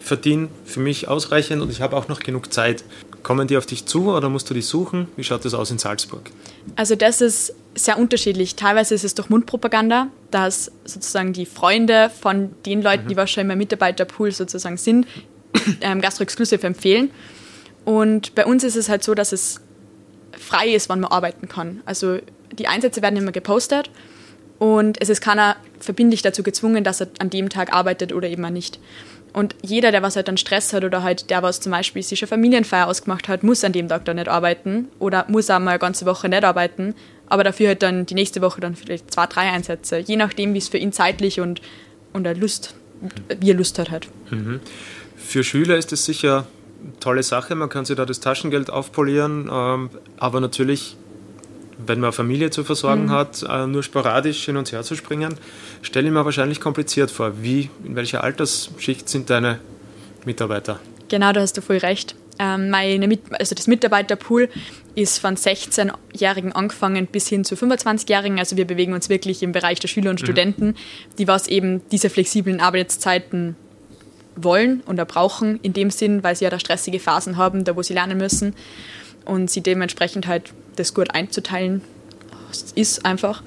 verdiene 0.00 0.48
für 0.64 0.80
mich 0.80 1.08
ausreichend 1.08 1.62
und 1.62 1.70
ich 1.70 1.80
habe 1.82 1.96
auch 1.96 2.08
noch 2.08 2.20
genug 2.20 2.52
Zeit. 2.52 2.84
Kommen 3.22 3.46
die 3.46 3.56
auf 3.56 3.66
dich 3.66 3.84
zu 3.84 4.10
oder 4.10 4.30
musst 4.30 4.50
du 4.50 4.54
die 4.54 4.62
suchen? 4.62 5.06
Wie 5.16 5.22
schaut 5.22 5.44
das 5.44 5.54
aus 5.54 5.70
in 5.70 5.78
Salzburg? 5.78 6.30
Also 6.74 6.96
das 6.96 7.20
ist 7.20 7.54
sehr 7.76 7.98
unterschiedlich. 7.98 8.56
Teilweise 8.56 8.94
ist 8.94 9.04
es 9.04 9.14
durch 9.14 9.28
Mundpropaganda, 9.28 10.08
dass 10.32 10.72
sozusagen 10.84 11.32
die 11.32 11.46
Freunde 11.46 12.10
von 12.20 12.50
den 12.66 12.82
Leuten, 12.82 13.04
mhm. 13.04 13.08
die 13.08 13.16
wahrscheinlich 13.16 13.52
im 13.52 13.58
Mitarbeiterpool 13.58 14.32
sozusagen 14.32 14.76
sind, 14.78 15.06
ähm, 15.82 16.00
Gastro-Exclusive 16.00 16.66
empfehlen. 16.66 17.10
Und 17.84 18.34
bei 18.34 18.46
uns 18.46 18.64
ist 18.64 18.76
es 18.76 18.88
halt 18.88 19.02
so, 19.02 19.14
dass 19.14 19.32
es 19.32 19.60
frei 20.32 20.68
ist, 20.68 20.88
wann 20.88 21.00
man 21.00 21.10
arbeiten 21.10 21.48
kann. 21.48 21.82
Also 21.84 22.18
die 22.52 22.68
Einsätze 22.68 23.02
werden 23.02 23.16
immer 23.16 23.32
gepostet 23.32 23.90
und 24.58 25.00
es 25.00 25.08
ist 25.08 25.20
keiner 25.20 25.56
verbindlich 25.80 26.22
dazu 26.22 26.42
gezwungen, 26.42 26.84
dass 26.84 27.00
er 27.00 27.08
an 27.18 27.30
dem 27.30 27.48
Tag 27.48 27.72
arbeitet 27.72 28.12
oder 28.12 28.28
eben 28.28 28.42
nicht. 28.52 28.78
Und 29.32 29.56
jeder, 29.62 29.92
der 29.92 30.02
was 30.02 30.14
halt 30.14 30.28
dann 30.28 30.36
Stress 30.36 30.72
hat 30.72 30.84
oder 30.84 31.02
halt 31.02 31.30
der, 31.30 31.42
was 31.42 31.60
zum 31.60 31.72
Beispiel 31.72 32.02
sich 32.02 32.22
eine 32.22 32.28
Familienfeier 32.28 32.86
ausgemacht 32.86 33.28
hat, 33.28 33.42
muss 33.42 33.64
an 33.64 33.72
dem 33.72 33.88
Tag 33.88 34.04
dann 34.04 34.16
nicht 34.16 34.28
arbeiten 34.28 34.88
oder 34.98 35.24
muss 35.28 35.48
auch 35.50 35.58
mal 35.58 35.70
eine 35.70 35.78
ganze 35.78 36.04
Woche 36.04 36.28
nicht 36.28 36.44
arbeiten, 36.44 36.94
aber 37.28 37.42
dafür 37.42 37.68
halt 37.68 37.82
dann 37.82 38.04
die 38.04 38.14
nächste 38.14 38.42
Woche 38.42 38.60
dann 38.60 38.76
vielleicht 38.76 39.10
zwei, 39.12 39.26
drei 39.26 39.50
Einsätze, 39.50 39.98
je 39.98 40.16
nachdem, 40.16 40.52
wie 40.52 40.58
es 40.58 40.68
für 40.68 40.76
ihn 40.76 40.92
zeitlich 40.92 41.40
und, 41.40 41.62
und 42.12 42.26
er 42.26 42.34
Lust, 42.34 42.74
wie 43.40 43.50
er 43.50 43.56
Lust 43.56 43.78
hat 43.78 43.90
halt. 43.90 44.08
Mhm. 44.30 44.60
Für 45.16 45.42
Schüler 45.42 45.78
ist 45.78 45.92
es 45.92 46.04
sicher 46.04 46.46
tolle 47.00 47.22
Sache, 47.22 47.54
man 47.54 47.68
kann 47.68 47.84
sich 47.84 47.96
da 47.96 48.04
das 48.04 48.20
Taschengeld 48.20 48.70
aufpolieren, 48.70 49.50
ähm, 49.52 49.90
aber 50.18 50.40
natürlich 50.40 50.96
wenn 51.86 52.00
man 52.00 52.12
Familie 52.12 52.50
zu 52.50 52.64
versorgen 52.64 53.06
mhm. 53.06 53.10
hat, 53.10 53.42
äh, 53.48 53.66
nur 53.66 53.82
sporadisch 53.82 54.44
hin 54.44 54.56
und 54.56 54.70
her 54.72 54.82
zu 54.82 54.94
springen, 54.94 55.34
stelle 55.82 56.06
ich 56.06 56.12
mir 56.12 56.24
wahrscheinlich 56.24 56.60
kompliziert 56.60 57.10
vor. 57.10 57.42
Wie, 57.42 57.70
in 57.84 57.96
welcher 57.96 58.22
Altersschicht 58.24 59.08
sind 59.08 59.30
deine 59.30 59.58
Mitarbeiter? 60.24 60.80
Genau, 61.08 61.32
da 61.32 61.40
hast 61.40 61.56
du 61.56 61.62
voll 61.62 61.78
recht. 61.78 62.14
Ähm, 62.38 62.70
meine 62.70 63.18
also 63.38 63.54
das 63.54 63.66
Mitarbeiterpool 63.66 64.48
ist 64.94 65.18
von 65.18 65.36
16-Jährigen 65.36 66.52
angefangen 66.52 67.06
bis 67.06 67.28
hin 67.28 67.44
zu 67.44 67.54
25-Jährigen. 67.54 68.38
Also 68.38 68.56
wir 68.56 68.66
bewegen 68.66 68.94
uns 68.94 69.08
wirklich 69.08 69.42
im 69.42 69.52
Bereich 69.52 69.80
der 69.80 69.88
Schüler 69.88 70.10
und 70.10 70.20
mhm. 70.20 70.26
Studenten, 70.26 70.74
die 71.18 71.28
was 71.28 71.48
eben 71.48 71.82
diese 71.90 72.10
flexiblen 72.10 72.60
Arbeitszeiten 72.60 73.56
wollen 74.36 74.82
oder 74.86 75.04
brauchen, 75.04 75.60
in 75.62 75.72
dem 75.72 75.90
Sinn, 75.90 76.22
weil 76.22 76.36
sie 76.36 76.44
ja 76.44 76.50
da 76.50 76.58
stressige 76.58 77.00
Phasen 77.00 77.36
haben, 77.36 77.64
da 77.64 77.76
wo 77.76 77.82
sie 77.82 77.94
lernen 77.94 78.18
müssen 78.18 78.54
und 79.24 79.50
sie 79.50 79.60
dementsprechend 79.60 80.26
halt 80.26 80.52
das 80.76 80.94
gut 80.94 81.14
einzuteilen 81.14 81.82
ist 82.74 83.04
einfach. 83.04 83.42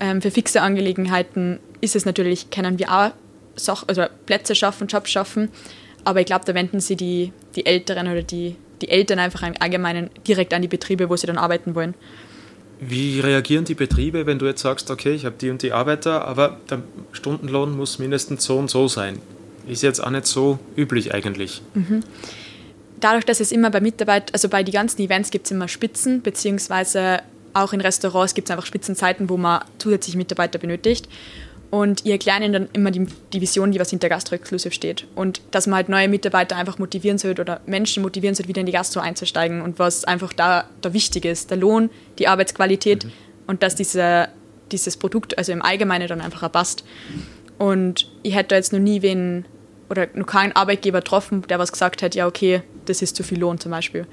Ähm, 0.00 0.20
für 0.20 0.30
fixe 0.30 0.62
Angelegenheiten 0.62 1.60
ist 1.80 1.96
es 1.96 2.04
natürlich, 2.04 2.50
können 2.50 2.78
wir 2.78 2.92
auch 2.92 3.10
Sach 3.54 3.84
also 3.86 4.04
Plätze 4.24 4.54
schaffen, 4.54 4.86
Jobs 4.86 5.10
schaffen, 5.10 5.50
aber 6.04 6.20
ich 6.20 6.26
glaube, 6.26 6.44
da 6.46 6.54
wenden 6.54 6.80
sie 6.80 6.96
die, 6.96 7.32
die 7.54 7.66
Älteren 7.66 8.08
oder 8.08 8.22
die, 8.22 8.56
die 8.80 8.88
Eltern 8.88 9.18
einfach 9.18 9.46
im 9.46 9.54
Allgemeinen 9.60 10.10
direkt 10.26 10.54
an 10.54 10.62
die 10.62 10.68
Betriebe, 10.68 11.10
wo 11.10 11.16
sie 11.16 11.26
dann 11.26 11.38
arbeiten 11.38 11.74
wollen. 11.74 11.94
Wie 12.80 13.20
reagieren 13.20 13.64
die 13.64 13.74
Betriebe, 13.74 14.26
wenn 14.26 14.38
du 14.38 14.46
jetzt 14.46 14.62
sagst, 14.62 14.90
okay, 14.90 15.12
ich 15.12 15.24
habe 15.24 15.36
die 15.38 15.50
und 15.50 15.62
die 15.62 15.72
Arbeiter, 15.72 16.24
aber 16.24 16.58
der 16.68 16.82
Stundenlohn 17.12 17.76
muss 17.76 17.98
mindestens 17.98 18.44
so 18.44 18.58
und 18.58 18.70
so 18.70 18.88
sein? 18.88 19.20
Ist 19.66 19.82
jetzt 19.82 20.02
auch 20.02 20.10
nicht 20.10 20.26
so 20.26 20.58
üblich 20.76 21.14
eigentlich. 21.14 21.62
Mhm 21.74 22.02
dadurch, 23.02 23.24
dass 23.24 23.40
es 23.40 23.52
immer 23.52 23.70
bei 23.70 23.80
Mitarbeit, 23.80 24.32
also 24.32 24.48
bei 24.48 24.62
den 24.62 24.72
ganzen 24.72 25.02
Events 25.02 25.30
gibt 25.30 25.46
es 25.46 25.50
immer 25.50 25.68
Spitzen, 25.68 26.22
beziehungsweise 26.22 27.20
auch 27.54 27.72
in 27.72 27.80
Restaurants 27.80 28.34
gibt 28.34 28.48
es 28.48 28.52
einfach 28.52 28.66
Spitzenzeiten, 28.66 29.28
wo 29.28 29.36
man 29.36 29.62
zusätzlich 29.78 30.16
Mitarbeiter 30.16 30.58
benötigt. 30.58 31.08
Und 31.70 32.04
ihr 32.04 32.12
erklären 32.12 32.52
dann 32.52 32.68
immer 32.74 32.90
die, 32.90 33.06
die 33.32 33.40
Vision, 33.40 33.72
die 33.72 33.80
was 33.80 33.88
hinter 33.88 34.10
Gastro 34.10 34.34
Exclusive 34.34 34.74
steht. 34.74 35.06
Und 35.14 35.40
dass 35.52 35.66
man 35.66 35.76
halt 35.76 35.88
neue 35.88 36.06
Mitarbeiter 36.06 36.56
einfach 36.56 36.78
motivieren 36.78 37.16
sollte 37.16 37.40
oder 37.40 37.60
Menschen 37.64 38.02
motivieren 38.02 38.34
sollte, 38.34 38.48
wieder 38.48 38.60
in 38.60 38.66
die 38.66 38.72
Gastro 38.72 39.00
einzusteigen. 39.00 39.62
Und 39.62 39.78
was 39.78 40.04
einfach 40.04 40.34
da, 40.34 40.68
da 40.82 40.92
wichtig 40.92 41.24
ist, 41.24 41.50
der 41.50 41.56
Lohn, 41.56 41.88
die 42.18 42.28
Arbeitsqualität 42.28 43.06
mhm. 43.06 43.12
und 43.46 43.62
dass 43.62 43.74
diese, 43.74 44.28
dieses 44.70 44.98
Produkt 44.98 45.38
also 45.38 45.50
im 45.52 45.62
Allgemeinen 45.62 46.08
dann 46.08 46.20
einfach 46.20 46.50
passt. 46.52 46.84
Und 47.62 48.10
ich 48.24 48.34
hätte 48.34 48.48
da 48.48 48.56
jetzt 48.56 48.72
noch 48.72 48.80
nie 48.80 49.02
wen 49.02 49.44
oder 49.88 50.08
noch 50.14 50.26
keinen 50.26 50.50
Arbeitgeber 50.50 50.98
getroffen, 50.98 51.42
der 51.48 51.60
was 51.60 51.70
gesagt 51.70 52.02
hat, 52.02 52.16
ja 52.16 52.26
okay, 52.26 52.62
das 52.86 53.02
ist 53.02 53.14
zu 53.14 53.22
viel 53.22 53.38
Lohn 53.38 53.60
zum 53.60 53.70
Beispiel. 53.70 54.04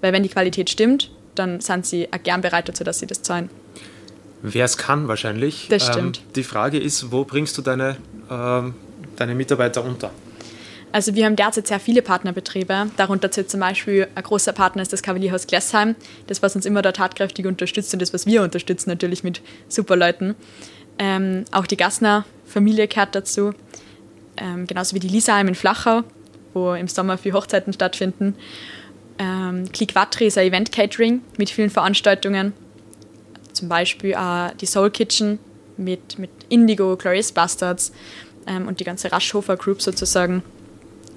Weil 0.00 0.12
wenn 0.12 0.22
die 0.22 0.28
Qualität 0.28 0.70
stimmt, 0.70 1.10
dann 1.34 1.60
sind 1.60 1.84
sie 1.84 2.08
auch 2.12 2.22
gern 2.22 2.42
bereit 2.42 2.68
dazu, 2.68 2.84
dass 2.84 3.00
sie 3.00 3.08
das 3.08 3.22
zahlen. 3.22 3.50
Wer 4.42 4.64
es 4.64 4.76
kann 4.76 5.08
wahrscheinlich. 5.08 5.66
Das 5.68 5.84
stimmt. 5.84 6.18
Ähm, 6.18 6.32
die 6.36 6.44
Frage 6.44 6.78
ist, 6.78 7.10
wo 7.10 7.24
bringst 7.24 7.58
du 7.58 7.62
deine, 7.62 7.96
ähm, 8.30 8.74
deine 9.16 9.34
Mitarbeiter 9.34 9.84
unter? 9.84 10.12
Also 10.92 11.16
wir 11.16 11.24
haben 11.24 11.34
derzeit 11.34 11.66
sehr 11.66 11.80
viele 11.80 12.02
Partnerbetriebe. 12.02 12.86
Darunter 12.96 13.32
zählt 13.32 13.50
zum 13.50 13.58
Beispiel 13.58 14.06
ein 14.14 14.22
großer 14.22 14.52
Partner 14.52 14.82
ist 14.82 14.92
das 14.92 15.02
Kavalierhaus 15.02 15.48
Glessheim, 15.48 15.96
das 16.28 16.40
was 16.40 16.54
uns 16.54 16.66
immer 16.66 16.82
dort 16.82 16.98
tatkräftig 16.98 17.46
unterstützt 17.46 17.92
und 17.94 18.00
das 18.00 18.14
was 18.14 18.26
wir 18.26 18.42
unterstützen 18.42 18.90
natürlich 18.90 19.24
mit 19.24 19.42
super 19.66 19.96
Leuten. 19.96 20.36
Ähm, 21.00 21.46
auch 21.50 21.66
die 21.66 21.76
Gassner 21.76 22.24
Familie 22.52 22.86
gehört 22.86 23.14
dazu 23.14 23.52
ähm, 24.36 24.66
genauso 24.66 24.94
wie 24.94 25.00
die 25.00 25.08
Lisaheim 25.08 25.48
in 25.48 25.54
Flachau, 25.54 26.02
wo 26.54 26.72
im 26.74 26.88
Sommer 26.88 27.18
viele 27.18 27.34
Hochzeiten 27.34 27.72
stattfinden. 27.72 28.34
Ähm, 29.18 29.70
Click 29.72 29.94
Watri 29.94 30.26
ist 30.26 30.38
ein 30.38 30.48
Event-Catering 30.48 31.22
mit 31.38 31.50
vielen 31.50 31.70
Veranstaltungen. 31.70 32.52
zum 33.52 33.68
Beispiel 33.68 34.14
auch 34.14 34.50
die 34.54 34.66
Soul 34.66 34.90
Kitchen 34.90 35.38
mit, 35.76 36.18
mit 36.18 36.30
Indigo, 36.48 36.96
Clarice 36.96 37.32
Bastards 37.32 37.92
ähm, 38.46 38.66
und 38.66 38.80
die 38.80 38.84
ganze 38.84 39.12
Raschhofer 39.12 39.56
Group 39.56 39.82
sozusagen. 39.82 40.42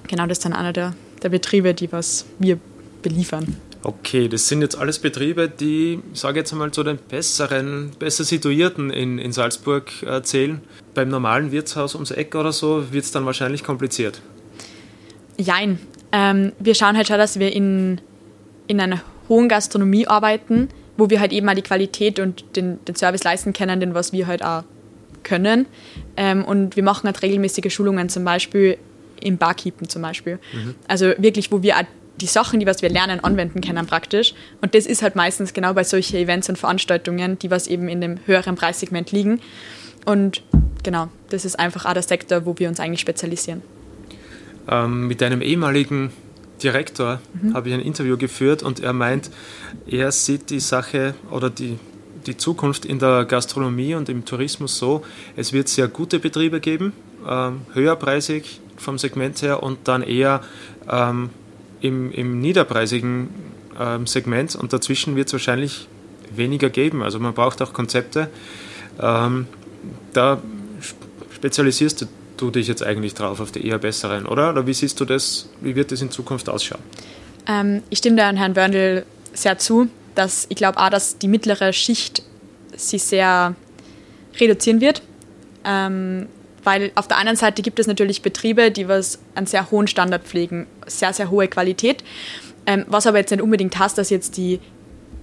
Genau, 0.08 0.27
das 0.27 0.42
sind 0.42 0.54
einer 0.54 0.74
der, 0.74 0.94
der 1.24 1.30
Betriebe, 1.30 1.74
die 1.74 1.92
was 1.92 2.25
wir 2.39 2.60
beliefern. 3.01 3.56
Okay, 3.86 4.27
das 4.27 4.48
sind 4.48 4.63
jetzt 4.63 4.75
alles 4.75 4.98
Betriebe, 4.98 5.48
die, 5.48 6.00
ich 6.12 6.20
sage 6.20 6.39
jetzt 6.39 6.51
einmal, 6.51 6.72
zu 6.72 6.82
den 6.82 6.98
besseren, 6.98 7.92
besser 8.00 8.24
situierten 8.24 8.89
in, 8.89 9.20
in 9.20 9.32
Salzburg 9.32 9.92
äh, 10.01 10.24
zählen. 10.24 10.62
Beim 10.96 11.10
normalen 11.10 11.51
Wirtshaus 11.51 11.94
ums 11.94 12.10
Eck 12.10 12.34
oder 12.34 12.51
so 12.51 12.92
wird 12.92 13.06
es 13.06 13.12
dann 13.12 13.27
wahrscheinlich 13.27 13.63
kompliziert. 13.63 14.22
Jein. 15.38 15.77
Ähm, 16.12 16.54
wir 16.58 16.74
schauen 16.74 16.98
halt 16.98 17.08
schon, 17.08 17.20
dass 17.20 17.38
wir 17.38 17.54
in, 17.54 18.01
in 18.65 18.82
einer 18.82 19.04
hohen 19.30 19.50
Gastronomie 19.50 20.08
arbeiten, 20.08 20.70
wo 20.98 21.12
wir 21.12 21.20
halt 21.20 21.32
eben 21.32 21.48
auch 21.48 21.54
die 21.54 21.62
Qualität 21.62 22.20
und 22.20 22.44
den, 22.56 22.84
den 22.86 22.96
Service 22.96 23.24
leisten 23.24 23.54
können, 23.54 23.80
den 23.80 23.94
was 23.94 24.12
wir 24.12 24.25
halt 24.25 24.44
auch 24.44 24.63
können. 25.22 25.68
Ähm, 26.18 26.44
und 26.44 26.75
wir 26.75 26.82
machen 26.82 27.06
halt 27.06 27.22
regelmäßige 27.22 27.72
Schulungen, 27.72 28.10
zum 28.10 28.25
Beispiel 28.25 28.80
im 29.22 29.38
Barkeepen 29.38 29.88
zum 29.89 30.01
Beispiel. 30.01 30.39
Mhm. 30.54 30.74
Also 30.88 31.13
wirklich, 31.20 31.51
wo 31.51 31.62
wir 31.62 31.77
auch 31.77 31.84
die 32.22 32.27
Sachen, 32.27 32.60
die 32.60 32.65
was 32.65 32.81
wir 32.81 32.89
lernen, 32.89 33.24
anwenden 33.24 33.62
können 33.62 33.86
praktisch. 33.86 34.34
Und 34.62 34.74
das 34.75 34.86
ist 34.86 35.01
halt 35.01 35.15
meistens 35.15 35.53
genau 35.53 35.74
bei 35.74 35.84
solchen 35.84 36.17
Events 36.17 36.50
und 36.50 36.57
Veranstaltungen, 36.57 37.38
die 37.39 37.51
was 37.51 37.67
eben 37.67 37.88
in 37.88 38.01
dem 38.01 38.19
höheren 38.25 38.55
Preissegment 38.55 39.12
liegen. 39.12 39.41
Und 40.05 40.43
genau, 40.84 41.10
das 41.29 41.45
ist 41.45 41.60
einfach 41.60 41.86
auch 41.86 41.93
der 41.93 42.03
Sektor, 42.03 42.45
wo 42.45 42.57
wir 42.57 42.69
uns 42.69 42.79
eigentlich 42.79 43.01
spezialisieren. 43.01 43.62
Ähm, 44.69 45.07
mit 45.07 45.22
einem 45.22 45.41
ehemaligen 45.41 46.12
Direktor 46.63 47.19
mhm. 47.34 47.53
habe 47.53 47.69
ich 47.69 47.75
ein 47.75 47.81
Interview 47.81 48.17
geführt 48.17 48.63
und 48.63 48.79
er 48.79 48.93
meint, 48.93 49.29
er 49.88 50.12
sieht 50.12 50.50
die 50.50 50.60
Sache 50.60 51.15
oder 51.29 51.50
die, 51.50 51.77
die 52.25 52.38
Zukunft 52.38 52.86
in 52.86 53.00
der 53.00 53.25
Gastronomie 53.25 53.95
und 53.95 54.10
im 54.10 54.25
Tourismus 54.25 54.77
so, 54.77 55.03
es 55.36 55.53
wird 55.53 55.67
sehr 55.67 55.88
gute 55.88 56.19
Betriebe 56.19 56.60
geben, 56.60 56.93
ähm, 57.27 57.62
höherpreisig 57.74 58.62
vom 58.77 58.98
Segment 58.98 59.41
her 59.41 59.63
und 59.63 59.88
dann 59.88 60.01
eher 60.01 60.41
ähm, 60.89 61.29
im, 61.82 62.12
im 62.12 62.39
niederpreisigen 62.39 63.29
ähm, 63.79 64.08
Segment 64.08 64.55
und 64.55 64.74
dazwischen 64.74 65.15
wird 65.15 65.27
es 65.27 65.34
wahrscheinlich 65.34 65.88
weniger 66.36 66.70
geben. 66.70 67.03
Also 67.03 67.20
man 67.20 67.34
braucht 67.34 67.62
auch 67.62 67.74
Konzepte. 67.74 68.29
Ähm, 69.00 69.48
da 70.13 70.41
spezialisierst 71.34 72.08
du 72.38 72.51
dich 72.51 72.67
jetzt 72.67 72.84
eigentlich 72.84 73.13
drauf 73.13 73.39
auf 73.39 73.51
die 73.51 73.65
eher 73.65 73.77
besseren, 73.77 74.25
oder? 74.25 74.50
Oder 74.50 74.67
wie 74.67 74.74
siehst 74.74 75.00
du 75.00 75.05
das? 75.05 75.50
Wie 75.62 75.75
wird 75.75 75.91
das 75.91 76.01
in 76.01 76.12
Zukunft 76.12 76.50
ausschauen? 76.50 76.82
Ähm, 77.48 77.84
ich 77.89 78.00
stimme 78.00 78.17
da 78.17 78.29
an 78.29 78.38
Herrn 78.38 78.53
Börndl 78.53 79.05
sehr 79.34 79.58
zu, 79.58 79.89
dass 80.15 80.46
ich 80.50 80.55
glaube 80.55 80.79
auch, 80.79 80.89
dass 80.89 81.17
die 81.17 81.27
mittlere 81.27 81.74
Schicht 81.74 82.24
sich 82.75 83.03
sehr 83.03 83.55
reduzieren 84.39 84.82
wird. 84.82 85.01
Ähm, 85.63 86.27
weil 86.65 86.91
auf 86.95 87.07
der 87.07 87.17
einen 87.17 87.36
Seite 87.36 87.62
gibt 87.62 87.79
es 87.79 87.88
natürlich 87.88 88.22
Betriebe, 88.22 88.72
die 88.72 88.88
was 88.88 89.19
einen 89.36 89.48
sehr 89.48 89.72
hohen 89.72 89.88
Standard 89.88 90.24
pflegen, 90.24 90.67
sehr, 90.88 91.13
sehr 91.13 91.29
hohe 91.29 91.48
Qualität. 91.48 92.03
Ähm, 92.65 92.86
was 92.88 93.07
aber 93.07 93.19
jetzt 93.19 93.31
nicht 93.31 93.41
unbedingt 93.41 93.77
heißt, 93.77 93.98
dass 93.98 94.10
jetzt 94.10 94.38
die, 94.38 94.60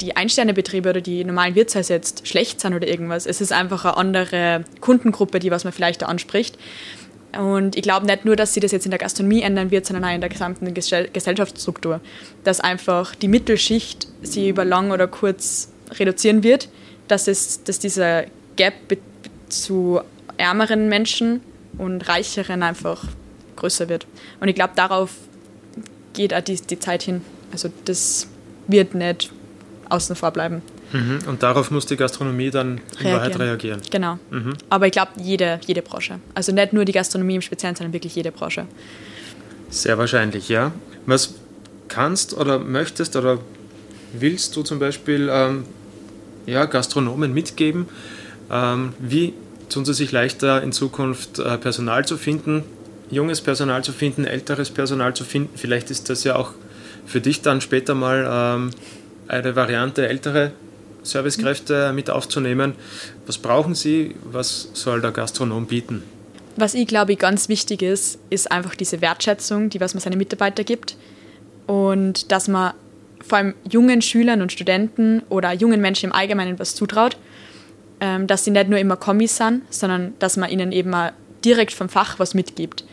die 0.01 0.17
Einsternebetriebe 0.17 0.91
oder 0.91 1.01
die 1.01 1.25
normalen 1.25 1.55
Wirtshäuser 1.55 1.95
jetzt 1.95 2.27
schlecht 2.27 2.61
sind 2.61 2.75
oder 2.75 2.87
irgendwas. 2.87 3.27
Es 3.27 3.41
ist 3.41 3.53
einfach 3.53 3.85
eine 3.85 3.97
andere 3.97 4.65
Kundengruppe, 4.81 5.41
die 5.41 5.51
was 5.51 5.65
man 5.65 5.73
vielleicht 5.73 6.03
da 6.03 6.07
anspricht. 6.07 6.57
Und 7.39 7.77
ich 7.77 7.83
glaube 7.83 8.07
nicht 8.07 8.25
nur, 8.25 8.37
dass 8.37 8.53
sie 8.55 8.61
das 8.61 8.73
jetzt 8.73 8.85
in 8.85 8.91
der 8.91 8.99
Gastronomie 8.99 9.43
ändern 9.43 9.71
wird, 9.71 9.87
sondern 9.87 10.05
auch 10.05 10.15
in 10.15 10.21
der 10.21 10.29
gesamten 10.31 10.73
Gesellschaftsstruktur. 10.75 12.01
Dass 12.45 12.61
einfach 12.61 13.15
die 13.15 13.29
Mittelschicht 13.29 14.07
sie 14.23 14.51
über 14.51 14.65
lang 14.65 14.91
oder 14.91 15.09
kurz 15.09 15.71
reduzieren 15.93 16.43
wird, 16.43 16.69
dass, 17.09 17.29
es, 17.29 17.65
dass 17.65 17.79
dieser 17.79 18.25
Gap 18.57 18.75
zu 19.49 20.01
ärmeren 20.43 20.89
Menschen 20.89 21.41
und 21.79 22.09
reicheren 22.09 22.63
einfach 22.63 23.05
größer 23.57 23.89
wird. 23.89 24.07
Und 24.41 24.49
ich 24.49 24.55
glaube, 24.55 24.73
darauf 24.75 25.11
geht 26.13 26.35
auch 26.35 26.41
die, 26.43 26.57
die 26.57 26.79
Zeit 26.79 27.03
hin. 27.03 27.23
Also 27.53 27.71
das 27.85 28.27
wird 28.67 28.95
nicht 28.95 29.31
außen 29.89 30.17
vor 30.17 30.33
bleiben. 30.33 30.63
Mhm. 30.93 31.21
Und 31.27 31.43
darauf 31.43 31.71
muss 31.71 31.87
die 31.87 31.97
Gastronomie 31.97 32.51
dann 32.51 32.69
in 32.69 32.79
reagieren. 32.79 33.15
Wahrheit 33.15 33.39
reagieren. 33.39 33.81
Genau. 33.91 34.19
Mhm. 34.31 34.55
Aber 34.69 34.87
ich 34.87 34.93
glaube, 34.93 35.13
jede, 35.17 35.61
jede 35.67 35.81
Branche. 35.81 36.19
Also 36.35 36.53
nicht 36.53 36.73
nur 36.73 36.85
die 36.85 36.93
Gastronomie 36.93 37.37
im 37.37 37.43
Speziellen, 37.43 37.77
sondern 37.77 37.93
wirklich 37.93 38.15
jede 38.15 38.33
Branche. 38.33 38.67
Sehr 39.71 39.97
wahrscheinlich, 39.97 40.49
ja. 40.49 40.73
Was 41.07 41.35
kannst 41.89 42.35
oder 42.35 42.59
möchtest 42.59 43.17
oder 43.17 43.39
willst 44.13 44.57
du 44.57 44.63
zum 44.63 44.79
Beispiel 44.79 45.31
ähm, 45.33 45.65
ja, 46.47 46.65
Gastronomen 46.67 47.33
mitgeben? 47.33 47.87
Ähm, 48.51 48.93
wie 48.99 49.33
tun 49.73 49.85
sie 49.85 49.95
sich 49.95 50.13
leichter 50.13 50.63
in 50.63 50.73
Zukunft 50.73 51.39
äh, 51.39 51.59
Personal 51.59 52.05
zu 52.05 52.17
finden, 52.17 52.65
junges 53.11 53.41
Personal 53.41 53.83
zu 53.85 53.93
finden, 53.93 54.25
älteres 54.25 54.71
Personal 54.71 55.15
zu 55.15 55.25
finden. 55.25 55.57
Vielleicht 55.57 55.91
ist 55.91 56.11
das 56.11 56.25
ja 56.25 56.37
auch 56.37 56.53
für 57.07 57.21
dich 57.21 57.43
dann 57.43 57.61
später 57.61 57.95
mal 57.95 58.27
ähm, 58.31 58.71
eine 59.29 59.57
Variante, 59.57 60.09
ältere 60.09 60.53
Servicekräfte 61.03 61.93
mit 61.93 62.11
aufzunehmen. 62.11 62.75
Was 63.27 63.39
brauchen 63.39 63.75
sie? 63.75 64.15
Was 64.25 64.69
soll 64.75 65.01
der 65.01 65.11
Gastronom 65.11 65.67
bieten? 65.67 66.03
Was 66.57 66.75
ich 66.75 66.87
glaube, 66.87 67.17
ganz 67.17 67.49
wichtig 67.49 67.83
ist, 67.83 68.19
ist 68.31 68.53
einfach 68.53 68.75
diese 68.75 69.01
Wertschätzung, 69.01 69.71
die 69.71 69.81
was 69.81 69.95
man 69.95 70.01
seinen 70.01 70.19
Mitarbeitern 70.19 70.65
gibt. 70.65 70.97
Und 71.67 72.31
dass 72.31 72.49
man 72.49 72.75
vor 73.27 73.39
allem 73.39 73.55
jungen 73.69 74.03
Schülern 74.03 74.43
und 74.43 74.53
Studenten 74.53 75.23
oder 75.29 75.53
jungen 75.53 75.81
Menschen 75.81 76.11
im 76.11 76.13
Allgemeinen 76.13 76.59
was 76.59 76.75
zutraut 76.75 77.17
ähm, 78.03 78.27
dass 78.27 78.45
sie 78.45 78.51
nicht 78.51 78.69
nur 78.69 78.81
immer 78.81 78.97
Kommis 78.97 79.37
sind, 79.37 79.63
sondern 79.71 80.15
dass 80.19 80.37
man 80.37 80.51
ihnen 80.51 80.73
eben 80.73 80.91
mal 80.91 81.13
direkt 81.45 81.73
vom 81.73 81.89
Fach 81.89 82.19
was 82.19 82.35
mitgibt. 82.35 82.85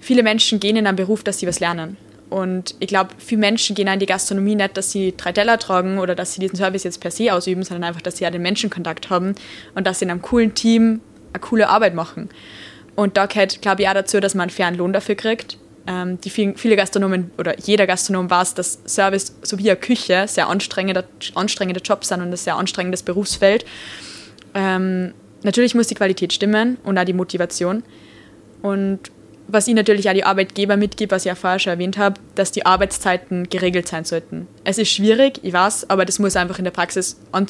Viele 0.00 0.22
Menschen 0.22 0.58
gehen 0.58 0.76
in 0.76 0.86
einen 0.86 0.96
Beruf, 0.96 1.22
dass 1.22 1.38
sie 1.38 1.46
was 1.46 1.60
lernen. 1.60 1.98
Und 2.30 2.74
ich 2.80 2.88
glaube, 2.88 3.10
viele 3.18 3.40
Menschen 3.40 3.76
gehen 3.76 3.86
in 3.86 4.00
die 4.00 4.06
Gastronomie 4.06 4.54
nicht, 4.54 4.76
dass 4.76 4.90
sie 4.90 5.14
drei 5.16 5.32
Teller 5.32 5.58
tragen 5.58 5.98
oder 5.98 6.14
dass 6.14 6.32
sie 6.32 6.40
diesen 6.40 6.56
Service 6.56 6.82
jetzt 6.82 7.00
per 7.00 7.10
se 7.10 7.32
ausüben, 7.32 7.62
sondern 7.62 7.84
einfach, 7.84 8.00
dass 8.00 8.16
sie 8.16 8.24
ja 8.24 8.30
den 8.30 8.40
Menschenkontakt 8.40 9.10
haben 9.10 9.34
und 9.74 9.86
dass 9.86 9.98
sie 9.98 10.06
in 10.06 10.10
einem 10.10 10.22
coolen 10.22 10.54
Team 10.54 11.02
eine 11.34 11.40
coole 11.40 11.68
Arbeit 11.68 11.94
machen. 11.94 12.30
Und 12.96 13.18
da 13.18 13.26
gehört, 13.26 13.60
glaube 13.60 13.82
ich, 13.82 13.88
auch 13.88 13.94
dazu, 13.94 14.18
dass 14.18 14.34
man 14.34 14.44
einen 14.44 14.50
fairen 14.50 14.76
Lohn 14.76 14.94
dafür 14.94 15.14
kriegt. 15.14 15.58
Ähm, 15.86 16.18
die 16.22 16.30
vielen, 16.30 16.56
viele 16.56 16.76
Gastronomen 16.76 17.32
oder 17.36 17.58
jeder 17.60 17.86
Gastronom 17.86 18.30
weiß, 18.30 18.54
dass 18.54 18.78
Service 18.86 19.34
sowie 19.42 19.74
Küche 19.76 20.24
sehr 20.26 20.48
anstrengende, 20.48 21.04
anstrengende 21.34 21.82
Jobs 21.82 22.08
sind 22.08 22.22
und 22.22 22.30
ein 22.30 22.36
sehr 22.36 22.56
anstrengendes 22.56 23.02
Berufsfeld. 23.02 23.66
Ähm, 24.54 25.14
natürlich 25.42 25.74
muss 25.74 25.88
die 25.88 25.94
Qualität 25.94 26.32
stimmen 26.32 26.78
und 26.84 26.98
auch 26.98 27.04
die 27.04 27.12
Motivation. 27.12 27.82
Und 28.62 29.10
was 29.46 29.68
ich 29.68 29.74
natürlich 29.74 30.08
auch 30.08 30.14
die 30.14 30.24
Arbeitgeber 30.24 30.76
mitgebe, 30.76 31.10
was 31.10 31.22
ich 31.22 31.28
ja 31.28 31.34
vorher 31.34 31.58
schon 31.58 31.72
erwähnt 31.72 31.98
habe, 31.98 32.20
dass 32.34 32.50
die 32.50 32.64
Arbeitszeiten 32.64 33.48
geregelt 33.48 33.88
sein 33.88 34.04
sollten. 34.04 34.48
Es 34.64 34.78
ist 34.78 34.90
schwierig, 34.90 35.40
ich 35.42 35.52
weiß, 35.52 35.90
aber 35.90 36.04
das 36.04 36.18
muss 36.18 36.36
einfach 36.36 36.58
in 36.58 36.64
der 36.64 36.70
Praxis 36.70 37.20
an, 37.32 37.46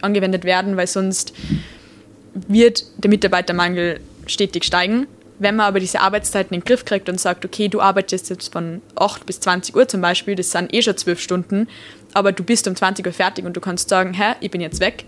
angewendet 0.00 0.44
werden, 0.44 0.76
weil 0.76 0.86
sonst 0.86 1.32
wird 2.34 2.84
der 2.98 3.10
Mitarbeitermangel 3.10 4.00
stetig 4.26 4.64
steigen. 4.64 5.06
Wenn 5.40 5.56
man 5.56 5.66
aber 5.66 5.80
diese 5.80 6.00
Arbeitszeiten 6.00 6.54
in 6.54 6.60
den 6.60 6.66
Griff 6.66 6.84
kriegt 6.84 7.08
und 7.08 7.20
sagt, 7.20 7.44
okay, 7.44 7.68
du 7.68 7.80
arbeitest 7.80 8.30
jetzt 8.30 8.52
von 8.52 8.82
8 8.96 9.24
bis 9.24 9.40
20 9.40 9.74
Uhr 9.74 9.86
zum 9.86 10.00
Beispiel, 10.00 10.34
das 10.34 10.50
sind 10.50 10.74
eh 10.74 10.82
schon 10.82 10.96
12 10.96 11.20
Stunden, 11.20 11.68
aber 12.12 12.32
du 12.32 12.42
bist 12.42 12.66
um 12.66 12.74
20 12.74 13.06
Uhr 13.06 13.12
fertig 13.12 13.44
und 13.44 13.56
du 13.56 13.60
kannst 13.60 13.88
sagen, 13.88 14.14
hä, 14.14 14.34
ich 14.40 14.50
bin 14.50 14.60
jetzt 14.60 14.80
weg, 14.80 15.04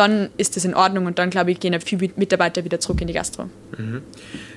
dann 0.00 0.30
ist 0.38 0.56
das 0.56 0.64
in 0.64 0.74
Ordnung 0.74 1.04
und 1.04 1.18
dann, 1.18 1.28
glaube 1.28 1.50
ich, 1.50 1.60
gehen 1.60 1.78
viele 1.78 2.10
Mitarbeiter 2.16 2.64
wieder 2.64 2.80
zurück 2.80 3.02
in 3.02 3.06
die 3.06 3.12
Gastro. 3.12 3.50
Mhm. 3.76 4.00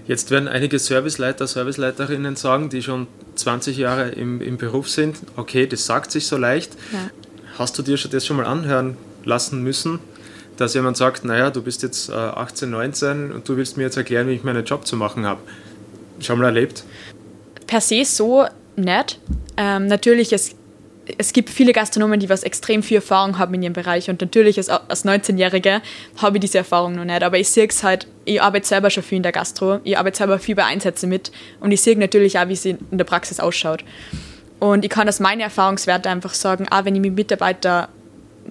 Jetzt 0.08 0.32
werden 0.32 0.48
einige 0.48 0.80
Serviceleiter, 0.80 1.48
Serviceleiterinnen 1.48 2.38
sagen, 2.38 2.70
die 2.70 2.82
schon 2.82 3.08
20 3.36 3.78
Jahre 3.78 4.10
im, 4.12 4.40
im 4.40 4.58
Beruf 4.58 4.90
sind, 4.90 5.18
okay, 5.36 5.68
das 5.68 5.86
sagt 5.86 6.12
sich 6.12 6.28
so 6.28 6.38
leicht. 6.38 6.72
Ja. 6.94 7.10
Hast 7.60 7.78
du 7.78 7.84
dir 7.84 7.98
das 7.98 8.26
schon 8.26 8.38
mal 8.38 8.46
anhören 8.46 8.96
lassen 9.26 9.62
müssen, 9.62 10.00
dass 10.56 10.76
jemand 10.76 10.96
sagt, 10.96 11.26
naja, 11.26 11.50
du 11.50 11.62
bist 11.62 11.84
jetzt 11.84 12.10
18, 12.10 12.70
äh, 12.70 12.72
19 12.72 13.32
und 13.34 13.50
du 13.50 13.58
willst 13.58 13.76
mir 13.76 13.84
jetzt 13.84 13.98
erklären, 13.98 14.30
wie 14.30 14.34
ich 14.34 14.46
meinen 14.46 14.64
Job 14.64 14.88
zu 14.88 14.96
machen 14.96 15.26
habe? 15.26 15.42
Schon 16.22 16.40
mal 16.40 16.46
erlebt? 16.46 16.86
Per 17.68 17.82
se 17.82 18.06
so 18.06 18.46
nicht. 18.78 19.20
Ähm, 19.58 19.88
natürlich, 19.88 20.32
es 20.32 20.56
es 21.18 21.34
gibt 21.34 21.50
viele 21.50 21.74
Gastronomen, 21.74 22.20
die 22.20 22.30
was 22.30 22.44
extrem 22.44 22.82
viel 22.82 22.98
Erfahrung 22.98 23.38
haben 23.38 23.54
in 23.56 23.64
ihrem 23.64 23.74
Bereich 23.74 24.10
und 24.10 24.22
natürlich 24.22 24.58
als, 24.58 24.70
als 24.70 25.06
19-Jährige 25.06 25.82
habe 26.18 26.38
ich 26.38 26.42
diese 26.42 26.60
Erfahrung 26.60 26.96
noch 26.96 27.06
nicht, 27.06 27.24
aber 27.24 27.38
ich 27.38 27.50
sehe 27.50 27.68
es 27.68 27.84
halt, 27.84 28.08
ich 28.26 28.42
arbeite 28.42 28.66
selber 28.66 28.90
schon 28.90 29.04
viel 29.04 29.18
in 29.18 29.24
der 29.24 29.32
Gastro, 29.32 29.80
ich 29.84 29.98
arbeite 29.98 30.18
selber 30.18 30.40
viel 30.40 30.56
bei 30.56 30.66
Einsätzen 30.66 31.10
mit 31.10 31.32
und 31.60 31.72
ich 31.72 31.82
sehe 31.82 31.98
natürlich 31.98 32.40
auch, 32.40 32.48
wie 32.48 32.56
sie 32.56 32.78
in 32.92 32.98
der 32.98 33.06
Praxis 33.06 33.40
ausschaut. 33.40 33.84
Und 34.60 34.86
ich 34.86 34.90
kann 34.90 35.10
aus 35.10 35.20
meinen 35.20 35.42
Erfahrungswerten 35.42 36.10
einfach 36.10 36.34
sagen, 36.34 36.68
auch 36.70 36.86
wenn 36.86 36.96
ich 36.96 37.02
mit 37.02 37.16
Mitarbeitern 37.16 37.90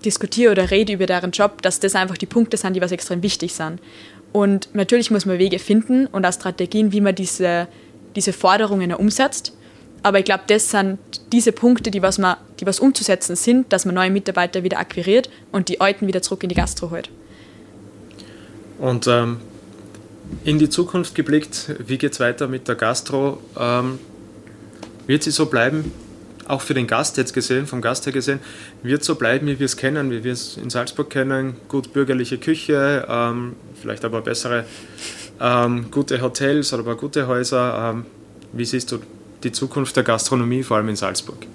diskutiere 0.04 0.52
oder 0.52 0.70
rede 0.70 0.92
über 0.92 1.06
deren 1.06 1.30
Job, 1.30 1.62
dass 1.62 1.80
das 1.80 1.94
einfach 1.94 2.18
die 2.18 2.26
Punkte 2.26 2.58
sind, 2.58 2.74
die 2.74 2.82
was 2.82 2.92
extrem 2.92 3.22
wichtig 3.22 3.54
sind. 3.54 3.80
Und 4.32 4.68
natürlich 4.74 5.10
muss 5.10 5.26
man 5.26 5.38
Wege 5.38 5.58
finden 5.58 6.06
und 6.06 6.26
auch 6.26 6.32
Strategien, 6.32 6.92
wie 6.92 7.00
man 7.00 7.14
diese, 7.14 7.68
diese 8.16 8.32
Forderungen 8.32 8.92
umsetzt. 8.94 9.56
Aber 10.02 10.18
ich 10.18 10.24
glaube, 10.24 10.44
das 10.46 10.70
sind 10.70 10.98
diese 11.32 11.52
Punkte, 11.52 11.90
die, 11.90 12.02
was 12.02 12.18
man, 12.18 12.36
die 12.58 12.66
was 12.66 12.80
umzusetzen 12.80 13.36
sind, 13.36 13.72
dass 13.72 13.84
man 13.84 13.94
neue 13.94 14.10
Mitarbeiter 14.10 14.64
wieder 14.64 14.78
akquiriert 14.78 15.30
und 15.52 15.68
die 15.68 15.80
Alten 15.80 16.06
wieder 16.06 16.22
zurück 16.22 16.42
in 16.42 16.48
die 16.48 16.54
Gastro 16.54 16.90
holt. 16.90 17.08
Und 18.78 19.06
ähm, 19.06 19.38
in 20.44 20.58
die 20.58 20.68
Zukunft 20.68 21.14
geblickt, 21.14 21.74
wie 21.86 21.98
geht 21.98 22.12
es 22.12 22.20
weiter 22.20 22.48
mit 22.48 22.66
der 22.66 22.74
Gastro? 22.74 23.38
Ähm, 23.58 24.00
wird 25.06 25.22
sie 25.22 25.30
so 25.30 25.46
bleiben, 25.46 25.92
auch 26.48 26.62
für 26.62 26.74
den 26.74 26.86
Gast 26.88 27.16
jetzt 27.16 27.32
gesehen, 27.32 27.66
vom 27.66 27.80
Gast 27.80 28.06
her 28.06 28.12
gesehen, 28.12 28.40
wird 28.82 29.04
so 29.04 29.14
bleiben, 29.14 29.46
wie 29.46 29.58
wir 29.58 29.66
es 29.66 29.76
kennen, 29.76 30.10
wie 30.10 30.24
wir 30.24 30.32
es 30.32 30.56
in 30.56 30.70
Salzburg 30.70 31.10
kennen, 31.10 31.56
gut 31.68 31.92
bürgerliche 31.92 32.38
Küche, 32.38 33.06
ähm, 33.08 33.54
vielleicht 33.80 34.04
aber 34.04 34.20
bessere, 34.20 34.64
ähm, 35.40 35.90
gute 35.90 36.20
Hotels 36.20 36.72
oder 36.72 36.82
aber 36.82 36.96
gute 36.96 37.26
Häuser. 37.28 37.92
Ähm, 37.94 38.06
wie 38.52 38.64
siehst 38.64 38.92
du 38.92 38.98
die 39.44 39.52
Zukunft 39.52 39.96
der 39.96 40.02
Gastronomie, 40.02 40.62
vor 40.62 40.76
allem 40.76 40.88
in 40.88 40.96
Salzburg? 40.96 41.46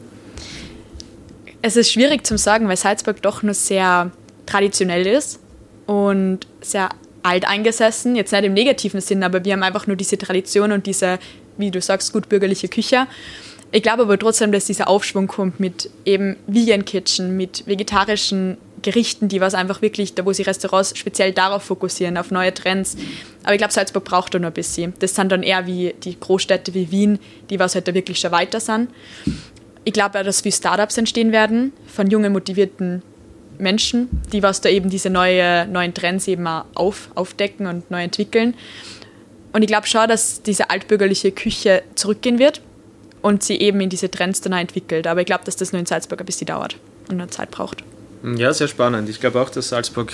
Es 1.62 1.76
ist 1.76 1.92
schwierig 1.92 2.26
zu 2.26 2.38
sagen, 2.38 2.68
weil 2.68 2.78
Salzburg 2.78 3.22
doch 3.22 3.44
nur 3.44 3.54
sehr 3.54 4.12
traditionell 4.46 5.06
ist 5.06 5.40
und 5.86 6.48
sehr 6.62 6.90
alt 7.24 7.48
eingesessen, 7.48 8.16
jetzt 8.16 8.32
nicht 8.32 8.44
im 8.44 8.54
negativen 8.54 9.02
Sinn, 9.02 9.24
aber 9.24 9.44
wir 9.44 9.54
haben 9.54 9.64
einfach 9.64 9.88
nur 9.88 9.96
diese 9.96 10.18
Tradition 10.18 10.72
und 10.72 10.86
diese, 10.86 11.20
wie 11.58 11.72
du 11.72 11.82
sagst, 11.82 12.14
gut 12.14 12.30
bürgerliche 12.30 12.70
Küche. 12.70 13.08
Ich 13.72 13.84
glaube 13.84 14.04
aber 14.04 14.18
trotzdem, 14.18 14.52
dass 14.52 14.66
dieser 14.66 14.88
Aufschwung 14.88 15.28
kommt 15.28 15.60
mit 15.60 15.90
eben 16.06 16.38
Vegan 16.48 16.86
Kitchen, 16.86 17.36
mit 17.36 17.68
vegetarischen 17.68 18.58
Gerichten, 18.88 19.28
die 19.28 19.42
was 19.42 19.54
einfach 19.54 19.82
wirklich, 19.82 20.14
da 20.14 20.26
wo 20.26 20.32
sich 20.32 20.48
Restaurants 20.48 20.98
speziell 20.98 21.34
darauf 21.34 21.62
fokussieren, 21.64 22.18
auf 22.18 22.32
neue 22.32 22.54
Trends. 22.54 22.96
Aber 23.44 23.52
ich 23.54 23.58
glaube, 23.58 23.74
Salzburg 23.74 24.06
braucht 24.06 24.34
da 24.34 24.40
noch 24.40 24.48
ein 24.48 24.54
bisschen. 24.54 24.94
Das 25.00 25.14
sind 25.14 25.30
dann 25.30 25.44
eher 25.44 25.68
wie 25.68 25.94
die 26.06 26.18
Großstädte 26.18 26.74
wie 26.74 26.90
Wien, 26.90 27.20
die 27.50 27.60
was 27.60 27.76
halt 27.76 27.86
da 27.90 27.94
wirklich 27.94 28.18
schon 28.18 28.32
weiter 28.32 28.62
sind. 28.62 28.90
Ich 29.84 29.92
glaube 29.92 30.18
auch, 30.18 30.24
dass 30.24 30.40
viele 30.40 30.56
Startups 30.56 30.98
entstehen 30.98 31.34
werden 31.34 31.74
von 31.86 32.10
jungen, 32.10 32.32
motivierten 32.32 33.02
Menschen, 33.58 34.08
die 34.32 34.42
was 34.42 34.62
da 34.62 34.70
eben 34.70 34.90
diese 34.90 35.10
neue, 35.10 35.68
neuen 35.68 35.94
Trends 35.94 36.26
eben 36.30 36.48
auch 36.48 36.64
auf, 36.74 37.10
aufdecken 37.16 37.68
und 37.68 37.92
neu 37.92 38.04
entwickeln. 38.04 38.54
Und 39.52 39.64
ich 39.64 39.68
glaube 39.68 39.88
schon, 39.88 40.08
dass 40.08 40.44
diese 40.44 40.70
altbürgerliche 40.70 41.34
Küche 41.34 41.84
zurückgehen 41.96 42.40
wird 42.40 42.62
und 43.22 43.44
sie 43.44 43.58
eben 43.58 43.82
in 43.82 43.90
diese 43.90 44.10
Trends 44.10 44.40
dann 44.40 44.54
entwickelt. 44.54 45.08
Aber 45.08 45.20
ich 45.20 45.26
glaube, 45.26 45.44
dass 45.44 45.58
das 45.58 45.74
nur 45.74 45.82
in 45.82 45.86
Salzburg 45.86 46.22
ein 46.22 46.26
bisschen 46.26 46.48
dauert 46.48 46.78
und 47.10 47.20
eine 47.20 47.30
Zeit 47.30 47.52
braucht. 47.52 47.84
Ja, 48.24 48.54
sehr 48.54 48.68
spannend. 48.68 49.10
Ich 49.10 49.20
glaube 49.20 49.42
auch, 49.42 49.50
dass 49.50 49.70
Salzburg 49.70 50.12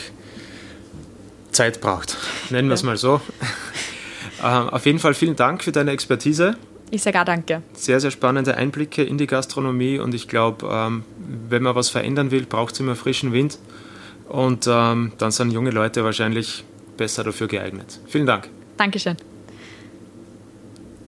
Zeit 1.51 1.81
braucht. 1.81 2.17
Nennen 2.49 2.67
wir 2.69 2.75
es 2.75 2.83
mal 2.83 2.97
so. 2.97 3.21
Ähm, 4.43 4.69
auf 4.69 4.85
jeden 4.85 4.99
Fall 4.99 5.13
vielen 5.13 5.37
Dank 5.37 5.63
für 5.63 5.71
deine 5.71 5.91
Expertise. 5.91 6.57
Ich 6.91 7.01
sage 7.01 7.21
auch 7.21 7.25
danke. 7.25 7.61
Sehr, 7.73 8.01
sehr 8.01 8.11
spannende 8.11 8.55
Einblicke 8.55 9.01
in 9.01 9.17
die 9.17 9.25
Gastronomie 9.25 9.99
und 9.99 10.13
ich 10.13 10.27
glaube, 10.27 10.67
ähm, 10.69 11.03
wenn 11.49 11.63
man 11.63 11.75
was 11.75 11.89
verändern 11.89 12.29
will, 12.29 12.45
braucht 12.45 12.73
es 12.73 12.79
immer 12.81 12.95
frischen 12.95 13.31
Wind 13.31 13.57
und 14.27 14.67
ähm, 14.67 15.13
dann 15.17 15.31
sind 15.31 15.51
junge 15.51 15.71
Leute 15.71 16.03
wahrscheinlich 16.03 16.65
besser 16.97 17.23
dafür 17.23 17.47
geeignet. 17.47 17.99
Vielen 18.07 18.25
Dank. 18.25 18.49
Dankeschön. 18.77 19.15